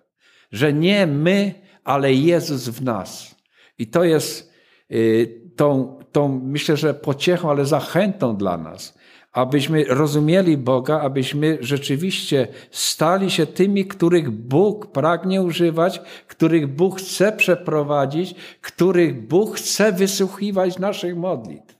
Że 0.52 0.72
nie 0.72 1.06
my, 1.06 1.54
ale 1.84 2.14
Jezus 2.14 2.68
w 2.68 2.82
nas. 2.82 3.36
I 3.78 3.86
to 3.86 4.04
jest 4.04 4.52
y, 4.90 5.42
tą, 5.56 5.98
tą 6.12 6.40
myślę, 6.44 6.76
że 6.76 6.94
pociechą, 6.94 7.50
ale 7.50 7.66
zachętą 7.66 8.36
dla 8.36 8.58
nas 8.58 8.95
abyśmy 9.36 9.84
rozumieli 9.84 10.56
Boga, 10.56 11.00
abyśmy 11.00 11.58
rzeczywiście 11.60 12.48
stali 12.70 13.30
się 13.30 13.46
tymi, 13.46 13.86
których 13.86 14.30
Bóg 14.30 14.92
pragnie 14.92 15.42
używać, 15.42 16.00
których 16.26 16.66
Bóg 16.66 16.98
chce 17.00 17.32
przeprowadzić, 17.32 18.34
których 18.60 19.28
Bóg 19.28 19.56
chce 19.56 19.92
wysłuchiwać 19.92 20.78
naszych 20.78 21.16
modlitw. 21.16 21.74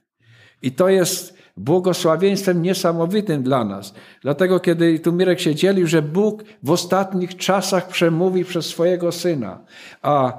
I 0.61 0.71
to 0.71 0.89
jest 0.89 1.37
błogosławieństwem 1.57 2.61
niesamowitym 2.61 3.43
dla 3.43 3.65
nas. 3.65 3.93
Dlatego, 4.21 4.59
kiedy 4.59 4.99
tu 4.99 5.13
Mirek 5.13 5.39
się 5.39 5.55
dzielił, 5.55 5.87
że 5.87 6.01
Bóg 6.01 6.43
w 6.63 6.71
ostatnich 6.71 7.37
czasach 7.37 7.87
przemówi 7.87 8.45
przez 8.45 8.65
swojego 8.65 9.11
Syna. 9.11 9.59
A 10.01 10.37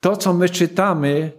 to, 0.00 0.16
co 0.16 0.34
my 0.34 0.48
czytamy 0.48 1.32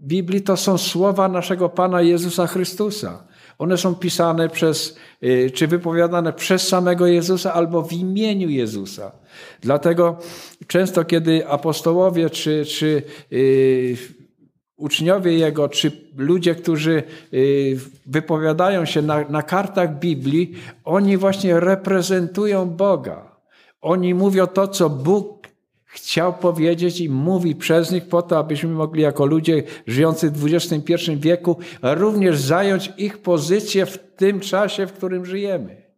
w 0.00 0.06
Biblii, 0.06 0.42
to 0.42 0.56
są 0.56 0.78
słowa 0.78 1.28
naszego 1.28 1.68
Pana 1.68 2.02
Jezusa 2.02 2.46
Chrystusa. 2.46 3.27
One 3.58 3.78
są 3.78 3.94
pisane 3.94 4.48
przez, 4.48 4.96
y, 5.22 5.50
czy 5.54 5.66
wypowiadane 5.66 6.32
przez 6.32 6.68
samego 6.68 7.06
Jezusa 7.06 7.54
albo 7.54 7.82
w 7.82 7.92
imieniu 7.92 8.48
Jezusa. 8.48 9.12
Dlatego 9.60 10.18
często, 10.66 11.04
kiedy 11.04 11.48
apostołowie 11.48 12.30
czy, 12.30 12.64
czy 12.64 13.02
yy, 13.30 13.96
uczniowie 14.76 15.38
Jego, 15.38 15.68
czy 15.68 15.92
ludzie, 16.16 16.54
którzy 16.54 17.02
yy, 17.32 17.78
wypowiadają 18.06 18.84
się 18.84 19.02
na, 19.02 19.28
na 19.28 19.42
kartach 19.42 19.98
Biblii, 19.98 20.54
oni 20.84 21.16
właśnie 21.16 21.60
reprezentują 21.60 22.70
Boga. 22.70 23.36
Oni 23.80 24.14
mówią 24.14 24.46
to, 24.46 24.68
co 24.68 24.90
Bóg 24.90 25.47
chciał 25.88 26.34
powiedzieć 26.34 27.00
i 27.00 27.08
mówi 27.08 27.56
przez 27.56 27.90
nich 27.90 28.08
po 28.08 28.22
to, 28.22 28.38
abyśmy 28.38 28.70
mogli 28.70 29.02
jako 29.02 29.26
ludzie 29.26 29.62
żyjący 29.86 30.30
w 30.30 30.46
XXI 30.46 30.94
wieku 31.16 31.58
również 31.82 32.40
zająć 32.40 32.92
ich 32.98 33.18
pozycję 33.18 33.86
w 33.86 33.98
tym 34.16 34.40
czasie, 34.40 34.86
w 34.86 34.92
którym 34.92 35.26
żyjemy. 35.26 35.88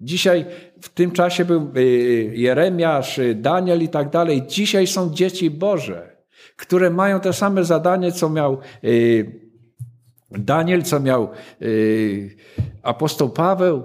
Dzisiaj 0.00 0.44
w 0.80 0.88
tym 0.88 1.10
czasie 1.10 1.44
był 1.44 1.70
y, 1.76 2.32
Jeremiasz, 2.34 3.18
y, 3.18 3.34
Daniel 3.34 3.82
i 3.82 3.88
tak 3.88 4.10
dalej. 4.10 4.42
Dzisiaj 4.46 4.86
są 4.86 5.14
dzieci 5.14 5.50
Boże, 5.50 6.16
które 6.56 6.90
mają 6.90 7.20
te 7.20 7.32
same 7.32 7.64
zadanie, 7.64 8.12
co 8.12 8.30
miał 8.30 8.58
y, 8.84 9.40
Daniel, 10.30 10.82
co 10.82 11.00
miał 11.00 11.28
apostoł 12.82 13.30
Paweł. 13.30 13.84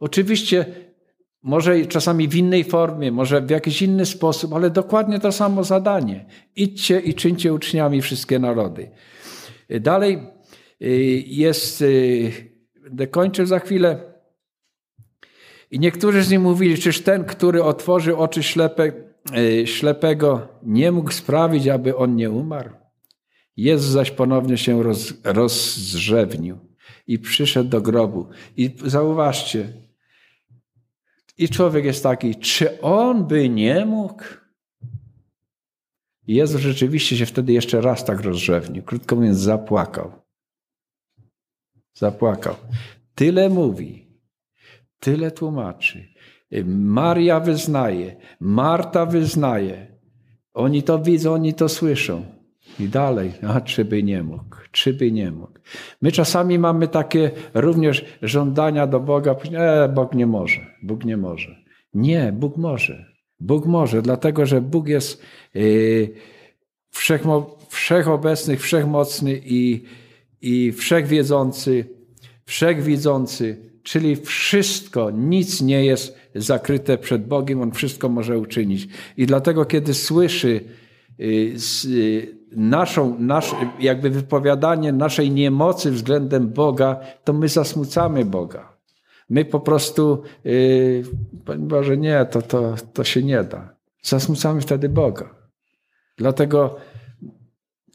Oczywiście 0.00 0.66
może 1.44 1.86
czasami 1.86 2.28
w 2.28 2.34
innej 2.34 2.64
formie, 2.64 3.12
może 3.12 3.40
w 3.40 3.50
jakiś 3.50 3.82
inny 3.82 4.06
sposób, 4.06 4.52
ale 4.52 4.70
dokładnie 4.70 5.20
to 5.20 5.32
samo 5.32 5.64
zadanie. 5.64 6.24
Idźcie 6.56 7.00
i 7.00 7.14
czyńcie 7.14 7.54
uczniami 7.54 8.02
wszystkie 8.02 8.38
narody. 8.38 8.90
Dalej 9.80 10.18
y, 10.82 11.24
jest, 11.26 11.82
y, 11.82 12.32
będę 12.82 13.06
kończył 13.06 13.46
za 13.46 13.58
chwilę. 13.58 14.14
I 15.70 15.78
niektórzy 15.78 16.22
z 16.22 16.30
nich 16.30 16.40
mówili, 16.40 16.78
czyż 16.78 17.00
ten, 17.00 17.24
który 17.24 17.62
otworzy 17.62 18.16
oczy 18.16 18.42
ślepe, 18.42 18.92
y, 19.38 19.66
ślepego, 19.66 20.48
nie 20.62 20.92
mógł 20.92 21.12
sprawić, 21.12 21.68
aby 21.68 21.96
on 21.96 22.16
nie 22.16 22.30
umarł? 22.30 22.70
Jezus 23.56 23.90
zaś 23.90 24.10
ponownie 24.10 24.58
się 24.58 24.82
roz, 24.82 25.14
rozdrzewnił 25.24 26.58
i 27.06 27.18
przyszedł 27.18 27.70
do 27.70 27.80
grobu. 27.80 28.28
I 28.56 28.76
zauważcie, 28.84 29.83
i 31.38 31.48
człowiek 31.48 31.84
jest 31.84 32.02
taki, 32.02 32.34
czy 32.34 32.80
on 32.80 33.26
by 33.26 33.48
nie 33.48 33.86
mógł? 33.86 34.24
Jezus 36.26 36.60
rzeczywiście 36.60 37.16
się 37.16 37.26
wtedy 37.26 37.52
jeszcze 37.52 37.80
raz 37.80 38.04
tak 38.04 38.20
rozrzewnił. 38.20 38.82
Krótko 38.82 39.16
mówiąc, 39.16 39.38
zapłakał. 39.38 40.12
Zapłakał. 41.94 42.54
Tyle 43.14 43.48
mówi, 43.48 44.08
tyle 45.00 45.30
tłumaczy. 45.30 46.14
Maria 46.66 47.40
wyznaje, 47.40 48.16
Marta 48.40 49.06
wyznaje. 49.06 49.98
Oni 50.54 50.82
to 50.82 50.98
widzą, 50.98 51.34
oni 51.34 51.54
to 51.54 51.68
słyszą. 51.68 52.33
I 52.80 52.88
dalej, 52.88 53.32
a 53.48 53.60
czy 53.60 53.84
by 53.84 54.02
nie 54.02 54.22
mógł, 54.22 54.56
czy 54.72 54.94
by 54.94 55.12
nie 55.12 55.30
mógł. 55.30 55.58
My 56.02 56.12
czasami 56.12 56.58
mamy 56.58 56.88
takie 56.88 57.30
również 57.54 58.04
żądania 58.22 58.86
do 58.86 59.00
Boga, 59.00 59.36
e, 59.52 59.88
Bóg 59.88 60.14
nie 60.14 60.26
może, 60.26 60.60
Bóg 60.82 61.04
nie 61.04 61.16
może. 61.16 61.56
Nie, 61.94 62.32
Bóg 62.32 62.56
może. 62.56 63.14
Bóg 63.40 63.66
może, 63.66 64.02
dlatego 64.02 64.46
że 64.46 64.60
Bóg 64.60 64.88
jest 64.88 65.22
yy, 65.54 66.14
wszechmo, 66.90 67.58
wszechobecny, 67.68 68.56
wszechmocny 68.56 69.40
i, 69.44 69.84
i 70.40 70.72
wszechwiedzący, 70.72 71.84
wszechwidzący, 72.44 73.74
Czyli 73.84 74.16
wszystko, 74.16 75.10
nic 75.10 75.60
nie 75.60 75.84
jest 75.84 76.16
zakryte 76.34 76.98
przed 76.98 77.26
Bogiem, 77.26 77.62
On 77.62 77.72
wszystko 77.72 78.08
może 78.08 78.38
uczynić. 78.38 78.88
I 79.16 79.26
dlatego, 79.26 79.64
kiedy 79.64 79.94
słyszy 79.94 80.60
y, 81.20 81.54
y, 81.84 82.38
naszą, 82.56 83.16
nasz, 83.18 83.54
jakby 83.78 84.10
wypowiadanie 84.10 84.92
naszej 84.92 85.30
niemocy 85.30 85.90
względem 85.90 86.48
Boga, 86.48 87.00
to 87.24 87.32
my 87.32 87.48
zasmucamy 87.48 88.24
Boga. 88.24 88.74
My 89.30 89.44
po 89.44 89.60
prostu, 89.60 90.22
yy, 90.44 91.02
Panie 91.44 91.66
Boże, 91.66 91.96
nie, 91.96 92.26
to, 92.30 92.42
to, 92.42 92.74
to 92.92 93.04
się 93.04 93.22
nie 93.22 93.44
da. 93.44 93.74
Zasmucamy 94.02 94.60
wtedy 94.60 94.88
Boga. 94.88 95.34
Dlatego 96.16 96.76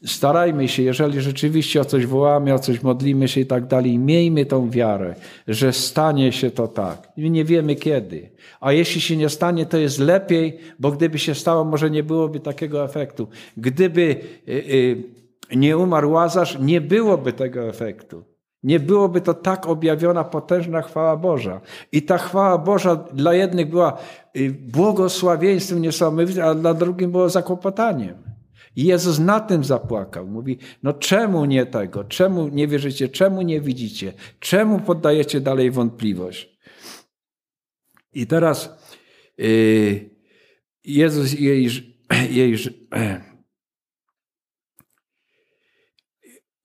starajmy 0.06 0.68
się, 0.68 0.82
jeżeli 0.82 1.20
rzeczywiście 1.20 1.80
o 1.80 1.84
coś 1.84 2.06
wołamy, 2.06 2.54
o 2.54 2.58
coś 2.58 2.82
modlimy 2.82 3.28
się 3.28 3.40
i 3.40 3.46
tak 3.46 3.66
dalej, 3.66 3.98
miejmy 3.98 4.46
tą 4.46 4.70
wiarę, 4.70 5.14
że 5.48 5.72
stanie 5.72 6.32
się 6.32 6.50
to 6.50 6.68
tak. 6.68 7.12
My 7.16 7.30
nie 7.30 7.44
wiemy 7.44 7.76
kiedy. 7.76 8.30
A 8.60 8.72
jeśli 8.72 9.00
się 9.00 9.16
nie 9.16 9.28
stanie, 9.28 9.66
to 9.66 9.78
jest 9.78 9.98
lepiej, 9.98 10.58
bo 10.78 10.90
gdyby 10.90 11.18
się 11.18 11.34
stało, 11.34 11.64
może 11.64 11.90
nie 11.90 12.02
byłoby 12.02 12.40
takiego 12.40 12.84
efektu. 12.84 13.28
Gdyby 13.56 14.16
y, 14.48 14.52
y, 14.52 15.56
nie 15.56 15.78
umarł 15.78 16.10
Łazarz, 16.10 16.58
nie 16.60 16.80
byłoby 16.80 17.32
tego 17.32 17.68
efektu. 17.68 18.24
Nie 18.62 18.80
byłoby 18.80 19.20
to 19.20 19.34
tak 19.34 19.68
objawiona 19.68 20.24
potężna 20.24 20.82
chwała 20.82 21.16
Boża. 21.16 21.60
I 21.92 22.02
ta 22.02 22.18
chwała 22.18 22.58
Boża 22.58 22.96
dla 22.96 23.34
jednych 23.34 23.70
była 23.70 23.98
y, 24.36 24.50
błogosławieństwem 24.50 25.82
niesamowitym, 25.82 26.44
a 26.44 26.54
dla 26.54 26.74
drugich 26.74 27.08
było 27.08 27.28
zakłopotaniem. 27.28 28.29
I 28.76 28.84
Jezus 28.84 29.18
na 29.18 29.40
tym 29.40 29.64
zapłakał. 29.64 30.26
Mówi, 30.26 30.58
no 30.82 30.92
czemu 30.92 31.44
nie 31.44 31.66
tego? 31.66 32.04
Czemu 32.04 32.48
nie 32.48 32.68
wierzycie? 32.68 33.08
Czemu 33.08 33.42
nie 33.42 33.60
widzicie? 33.60 34.12
Czemu 34.40 34.80
poddajecie 34.80 35.40
dalej 35.40 35.70
wątpliwość? 35.70 36.58
I 38.12 38.26
teraz 38.26 38.70
yy, 39.38 40.10
Jezus 40.84 41.32
jej, 41.32 41.68
jej 42.30 42.56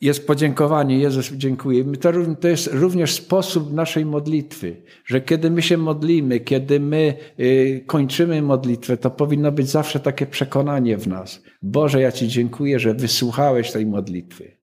jest 0.02 0.28
podziękowanie, 0.28 1.00
Jezus 1.00 1.32
dziękuję. 1.32 1.84
To, 1.84 2.12
to 2.40 2.48
jest 2.48 2.70
również 2.74 3.14
sposób 3.14 3.74
naszej 3.74 4.06
modlitwy, 4.06 4.84
że 5.06 5.22
kiedy 5.22 5.52
my 5.52 5.62
się 5.62 5.78
modlimy, 5.78 6.40
kiedy 6.40 6.80
my 6.80 7.14
y, 7.40 7.84
kończymy 7.88 8.42
modlitwę, 8.42 8.98
to 8.98 9.12
powinno 9.12 9.52
być 9.52 9.70
zawsze 9.70 10.00
takie 10.00 10.26
przekonanie 10.26 10.98
w 10.98 11.08
nas. 11.08 11.44
Boże, 11.62 12.02
ja 12.02 12.12
Ci 12.12 12.28
dziękuję, 12.28 12.80
że 12.80 12.94
wysłuchałeś 12.94 13.72
tej 13.72 13.86
modlitwy. 13.86 14.58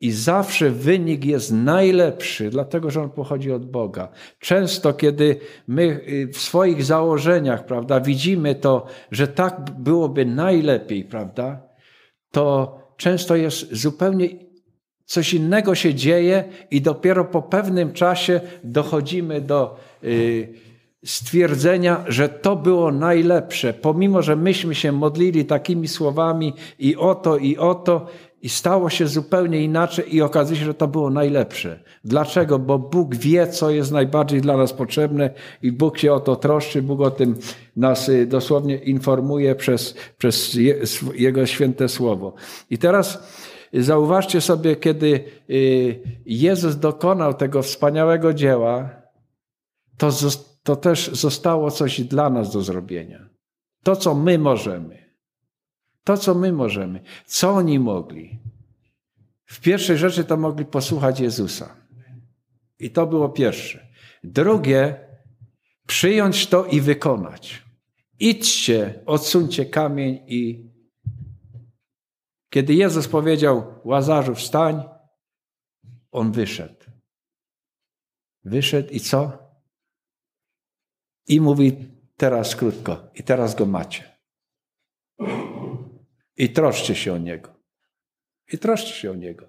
I 0.00 0.12
zawsze 0.12 0.70
wynik 0.70 1.24
jest 1.24 1.52
najlepszy, 1.52 2.50
dlatego 2.50 2.90
że 2.90 3.02
on 3.02 3.10
pochodzi 3.10 3.52
od 3.52 3.70
Boga. 3.70 4.08
Często, 4.38 4.92
kiedy 4.92 5.36
my 5.68 5.82
y, 6.08 6.28
w 6.32 6.38
swoich 6.38 6.84
założeniach, 6.84 7.66
prawda, 7.66 8.00
widzimy 8.00 8.54
to, 8.54 8.86
że 9.10 9.28
tak 9.28 9.70
byłoby 9.78 10.26
najlepiej, 10.26 11.04
prawda, 11.04 11.68
to 12.30 12.83
często 12.96 13.36
jest 13.36 13.74
zupełnie 13.74 14.28
coś 15.04 15.34
innego 15.34 15.74
się 15.74 15.94
dzieje 15.94 16.44
i 16.70 16.80
dopiero 16.80 17.24
po 17.24 17.42
pewnym 17.42 17.92
czasie 17.92 18.40
dochodzimy 18.64 19.40
do 19.40 19.76
y, 20.04 20.54
stwierdzenia, 21.04 22.04
że 22.08 22.28
to 22.28 22.56
było 22.56 22.92
najlepsze, 22.92 23.74
pomimo 23.74 24.22
że 24.22 24.36
myśmy 24.36 24.74
się 24.74 24.92
modlili 24.92 25.44
takimi 25.44 25.88
słowami 25.88 26.54
i 26.78 26.96
oto, 26.96 27.36
i 27.36 27.56
oto, 27.56 28.06
i 28.44 28.48
stało 28.48 28.90
się 28.90 29.08
zupełnie 29.08 29.64
inaczej 29.64 30.16
i 30.16 30.22
okazuje 30.22 30.58
się, 30.60 30.64
że 30.64 30.74
to 30.74 30.88
było 30.88 31.10
najlepsze. 31.10 31.80
Dlaczego? 32.04 32.58
Bo 32.58 32.78
Bóg 32.78 33.14
wie, 33.14 33.46
co 33.46 33.70
jest 33.70 33.92
najbardziej 33.92 34.40
dla 34.40 34.56
nas 34.56 34.72
potrzebne 34.72 35.30
i 35.62 35.72
Bóg 35.72 35.98
się 35.98 36.12
o 36.12 36.20
to 36.20 36.36
troszczy, 36.36 36.82
Bóg 36.82 37.00
o 37.00 37.10
tym 37.10 37.36
nas 37.76 38.08
y, 38.08 38.26
dosłownie 38.26 38.76
informuje 38.76 39.54
przez, 39.54 39.94
przez 40.18 40.58
Jego 41.14 41.46
święte 41.46 41.88
słowo. 41.88 42.34
I 42.70 42.78
teraz 42.78 43.22
zauważcie 43.72 44.40
sobie, 44.40 44.76
kiedy 44.76 45.24
y, 45.50 46.00
Jezus 46.26 46.76
dokonał 46.76 47.34
tego 47.34 47.62
wspaniałego 47.62 48.34
dzieła, 48.34 48.90
to, 49.96 50.10
to 50.62 50.76
też 50.76 51.10
zostało 51.12 51.70
coś 51.70 52.00
dla 52.00 52.30
nas 52.30 52.52
do 52.52 52.60
zrobienia. 52.60 53.28
To, 53.82 53.96
co 53.96 54.14
my 54.14 54.38
możemy. 54.38 55.03
To, 56.04 56.16
co 56.16 56.34
my 56.34 56.52
możemy. 56.52 57.00
Co 57.26 57.50
oni 57.50 57.78
mogli? 57.78 58.38
W 59.44 59.60
pierwszej 59.60 59.98
rzeczy 59.98 60.24
to 60.24 60.36
mogli 60.36 60.64
posłuchać 60.64 61.20
Jezusa. 61.20 61.76
I 62.78 62.90
to 62.90 63.06
było 63.06 63.28
pierwsze. 63.28 63.86
Drugie, 64.24 65.08
przyjąć 65.86 66.46
to 66.46 66.64
i 66.64 66.80
wykonać. 66.80 67.62
Idźcie, 68.20 69.02
odsuńcie 69.06 69.66
kamień 69.66 70.20
i 70.26 70.70
kiedy 72.50 72.74
Jezus 72.74 73.08
powiedział 73.08 73.80
Łazarzu 73.84 74.34
wstań, 74.34 74.82
on 76.12 76.32
wyszedł. 76.32 76.84
Wyszedł 78.44 78.88
i 78.90 79.00
co? 79.00 79.32
I 81.28 81.40
mówi 81.40 81.76
teraz 82.16 82.56
krótko, 82.56 83.10
i 83.14 83.22
teraz 83.22 83.54
go 83.54 83.66
macie. 83.66 84.18
I 86.36 86.48
troszcie 86.48 86.94
się 86.94 87.12
o 87.12 87.18
Niego. 87.18 87.54
I 88.52 88.58
troszcie 88.58 88.90
się 88.90 89.10
o 89.10 89.14
Niego. 89.14 89.46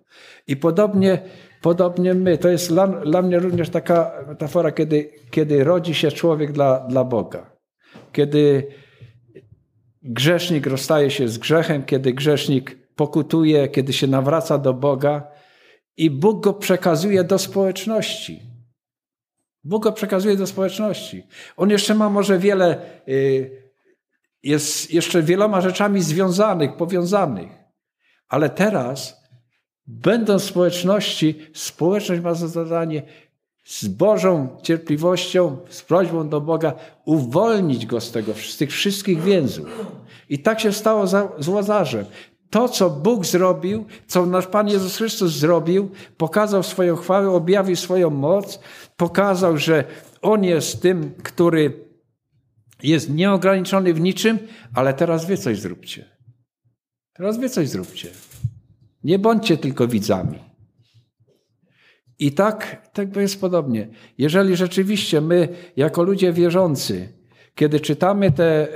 I 0.47 0.57
podobnie, 0.57 1.21
podobnie 1.61 2.13
my, 2.13 2.37
to 2.37 2.49
jest 2.49 2.69
dla, 2.69 2.87
dla 2.87 3.21
mnie 3.21 3.39
również 3.39 3.69
taka 3.69 4.25
metafora, 4.27 4.71
kiedy, 4.71 5.09
kiedy 5.31 5.63
rodzi 5.63 5.95
się 5.95 6.11
człowiek 6.11 6.51
dla, 6.51 6.79
dla 6.79 7.03
Boga. 7.03 7.51
Kiedy 8.11 8.67
grzesznik 10.03 10.67
rozstaje 10.67 11.11
się 11.11 11.27
z 11.27 11.37
grzechem, 11.37 11.83
kiedy 11.83 12.13
grzesznik 12.13 12.77
pokutuje, 12.95 13.67
kiedy 13.67 13.93
się 13.93 14.07
nawraca 14.07 14.57
do 14.57 14.73
Boga 14.73 15.27
i 15.97 16.09
Bóg 16.09 16.43
go 16.43 16.53
przekazuje 16.53 17.23
do 17.23 17.39
społeczności. 17.39 18.41
Bóg 19.63 19.83
go 19.83 19.91
przekazuje 19.91 20.35
do 20.35 20.47
społeczności. 20.47 21.23
On 21.57 21.69
jeszcze 21.69 21.95
ma 21.95 22.09
może 22.09 22.39
wiele 22.39 22.77
y, 23.07 23.64
jest 24.45 24.93
jeszcze 24.93 25.23
wieloma 25.23 25.61
rzeczami 25.61 26.01
związanych, 26.01 26.75
powiązanych. 26.75 27.49
Ale 28.27 28.49
teraz, 28.49 29.23
będąc 29.87 30.43
w 30.43 30.49
społeczności, 30.49 31.39
społeczność 31.53 32.21
ma 32.21 32.33
za 32.33 32.47
zadanie 32.47 33.03
z 33.63 33.87
Bożą 33.87 34.47
cierpliwością, 34.63 35.57
z 35.69 35.81
prośbą 35.81 36.29
do 36.29 36.41
Boga 36.41 36.73
uwolnić 37.05 37.85
go 37.85 38.01
z 38.01 38.11
tego, 38.11 38.33
z 38.33 38.57
tych 38.57 38.71
wszystkich 38.71 39.21
więzów. 39.21 39.67
I 40.29 40.39
tak 40.39 40.59
się 40.59 40.73
stało 40.73 41.07
z 41.37 41.47
Łazarzem. 41.47 42.05
To, 42.49 42.69
co 42.69 42.89
Bóg 42.89 43.25
zrobił, 43.25 43.85
co 44.07 44.25
nasz 44.25 44.47
Pan 44.47 44.67
Jezus 44.67 44.97
Chrystus 44.97 45.31
zrobił, 45.31 45.89
pokazał 46.17 46.63
swoją 46.63 46.95
chwałę, 46.95 47.29
objawił 47.29 47.75
swoją 47.75 48.09
moc, 48.09 48.59
pokazał, 48.97 49.57
że 49.57 49.83
On 50.21 50.43
jest 50.43 50.81
tym, 50.81 51.13
który 51.23 51.85
jest 52.89 53.09
nieograniczony 53.09 53.93
w 53.93 54.01
niczym, 54.01 54.39
ale 54.73 54.93
teraz 54.93 55.25
wy 55.25 55.37
coś 55.37 55.59
zróbcie. 55.59 56.05
Teraz 57.13 57.39
wy 57.39 57.49
coś 57.49 57.69
zróbcie. 57.69 58.09
Nie 59.03 59.19
bądźcie 59.19 59.57
tylko 59.57 59.87
widzami. 59.87 60.39
I 62.19 62.31
tak, 62.31 62.89
tak 62.93 63.15
jest 63.15 63.41
podobnie. 63.41 63.87
Jeżeli 64.17 64.55
rzeczywiście 64.55 65.21
my, 65.21 65.47
jako 65.77 66.03
ludzie 66.03 66.33
wierzący, 66.33 67.09
kiedy 67.55 67.79
czytamy 67.79 68.31
te, 68.31 68.67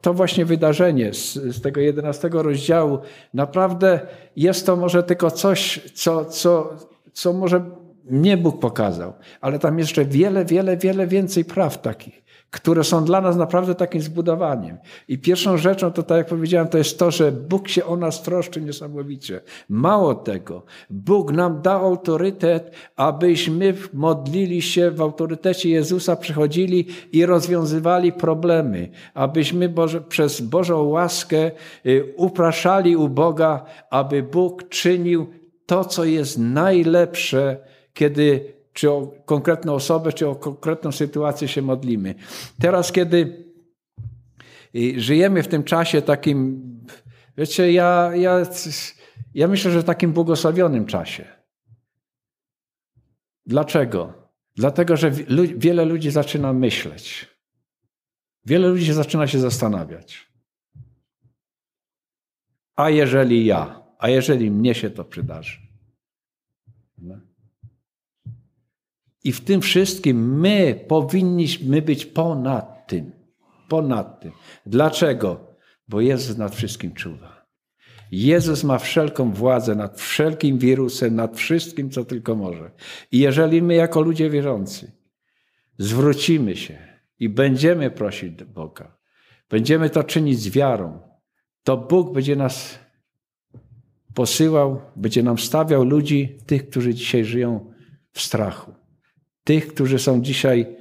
to 0.00 0.14
właśnie 0.14 0.44
wydarzenie 0.44 1.14
z, 1.14 1.34
z 1.34 1.60
tego 1.60 1.80
jedenastego 1.80 2.42
rozdziału, 2.42 2.98
naprawdę 3.34 4.00
jest 4.36 4.66
to 4.66 4.76
może 4.76 5.02
tylko 5.02 5.30
coś, 5.30 5.80
co, 5.94 6.24
co, 6.24 6.76
co 7.12 7.32
może 7.32 7.70
mnie 8.10 8.36
Bóg 8.36 8.60
pokazał, 8.60 9.12
ale 9.40 9.58
tam 9.58 9.78
jeszcze 9.78 10.04
wiele, 10.04 10.44
wiele, 10.44 10.76
wiele 10.76 11.06
więcej 11.06 11.44
praw 11.44 11.82
takich 11.82 12.25
które 12.50 12.84
są 12.84 13.04
dla 13.04 13.20
nas 13.20 13.36
naprawdę 13.36 13.74
takim 13.74 14.00
zbudowaniem. 14.00 14.78
I 15.08 15.18
pierwszą 15.18 15.56
rzeczą, 15.56 15.92
to 15.92 16.02
tak 16.02 16.18
jak 16.18 16.26
powiedziałem, 16.26 16.68
to 16.68 16.78
jest 16.78 16.98
to, 16.98 17.10
że 17.10 17.32
Bóg 17.32 17.68
się 17.68 17.84
o 17.84 17.96
nas 17.96 18.22
troszczy 18.22 18.60
niesamowicie. 18.60 19.40
Mało 19.68 20.14
tego, 20.14 20.62
Bóg 20.90 21.32
nam 21.32 21.62
dał 21.62 21.86
autorytet, 21.86 22.70
abyśmy 22.96 23.74
modlili 23.92 24.62
się 24.62 24.90
w 24.90 25.00
autorytecie 25.00 25.70
Jezusa, 25.70 26.16
przychodzili 26.16 26.86
i 27.12 27.26
rozwiązywali 27.26 28.12
problemy, 28.12 28.88
abyśmy 29.14 29.68
Boże, 29.68 30.00
przez 30.00 30.40
Bożą 30.40 30.82
łaskę 30.82 31.50
y, 31.86 32.14
upraszali 32.16 32.96
u 32.96 33.08
Boga, 33.08 33.64
aby 33.90 34.22
Bóg 34.22 34.68
czynił 34.68 35.26
to, 35.66 35.84
co 35.84 36.04
jest 36.04 36.38
najlepsze, 36.38 37.56
kiedy 37.94 38.55
czy 38.76 38.90
o 38.90 39.06
konkretną 39.24 39.74
osobę, 39.74 40.12
czy 40.12 40.28
o 40.28 40.34
konkretną 40.34 40.92
sytuację 40.92 41.48
się 41.48 41.62
modlimy. 41.62 42.14
Teraz, 42.60 42.92
kiedy 42.92 43.46
y, 44.74 45.00
żyjemy 45.00 45.42
w 45.42 45.48
tym 45.48 45.64
czasie 45.64 46.02
takim, 46.02 46.62
wiecie, 47.38 47.72
ja, 47.72 48.10
ja, 48.14 48.42
ja 49.34 49.48
myślę, 49.48 49.70
że 49.70 49.80
w 49.80 49.84
takim 49.84 50.12
błogosławionym 50.12 50.86
czasie. 50.86 51.24
Dlaczego? 53.46 54.30
Dlatego, 54.56 54.96
że 54.96 55.10
wiele 55.56 55.84
ludzi 55.84 56.10
zaczyna 56.10 56.52
myśleć. 56.52 57.26
Wiele 58.44 58.68
ludzi 58.68 58.92
zaczyna 58.92 59.26
się 59.26 59.38
zastanawiać. 59.38 60.32
A 62.74 62.90
jeżeli 62.90 63.46
ja, 63.46 63.82
a 63.98 64.08
jeżeli 64.08 64.50
mnie 64.50 64.74
się 64.74 64.90
to 64.90 65.04
przydarzy? 65.04 65.58
No. 66.98 67.35
I 69.26 69.32
w 69.32 69.40
tym 69.40 69.60
wszystkim 69.60 70.40
my 70.40 70.84
powinniśmy 70.88 71.82
być 71.82 72.06
ponad 72.06 72.86
tym. 72.86 73.12
Ponad 73.68 74.20
tym. 74.20 74.32
Dlaczego? 74.66 75.56
Bo 75.88 76.00
Jezus 76.00 76.36
nad 76.36 76.54
wszystkim 76.54 76.94
czuwa. 76.94 77.46
Jezus 78.12 78.64
ma 78.64 78.78
wszelką 78.78 79.32
władzę 79.32 79.74
nad 79.74 80.00
wszelkim 80.00 80.58
wirusem, 80.58 81.14
nad 81.14 81.36
wszystkim, 81.36 81.90
co 81.90 82.04
tylko 82.04 82.34
może. 82.34 82.70
I 83.12 83.18
jeżeli 83.18 83.62
my, 83.62 83.74
jako 83.74 84.00
ludzie 84.00 84.30
wierzący, 84.30 84.92
zwrócimy 85.78 86.56
się 86.56 86.78
i 87.18 87.28
będziemy 87.28 87.90
prosić 87.90 88.44
Boga, 88.44 88.96
będziemy 89.50 89.90
to 89.90 90.04
czynić 90.04 90.40
z 90.40 90.48
wiarą, 90.48 91.00
to 91.62 91.76
Bóg 91.76 92.14
będzie 92.14 92.36
nas 92.36 92.78
posyłał, 94.14 94.80
będzie 94.96 95.22
nam 95.22 95.38
stawiał 95.38 95.84
ludzi, 95.84 96.38
tych, 96.46 96.68
którzy 96.68 96.94
dzisiaj 96.94 97.24
żyją 97.24 97.72
w 98.12 98.20
strachu. 98.20 98.85
Tych, 99.46 99.68
którzy 99.68 99.98
są 99.98 100.22
dzisiaj, 100.22 100.76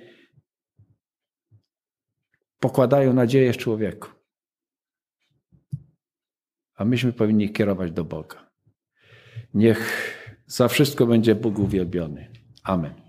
pokładają 2.59 3.13
nadzieję 3.13 3.53
w 3.53 3.57
człowieku. 3.57 4.09
A 6.75 6.85
myśmy 6.85 7.13
powinni 7.13 7.53
kierować 7.53 7.91
do 7.91 8.03
Boga. 8.03 8.49
Niech 9.53 9.81
za 10.45 10.67
wszystko 10.67 11.07
będzie 11.07 11.35
Bóg 11.35 11.59
uwielbiony. 11.59 12.31
Amen. 12.63 13.04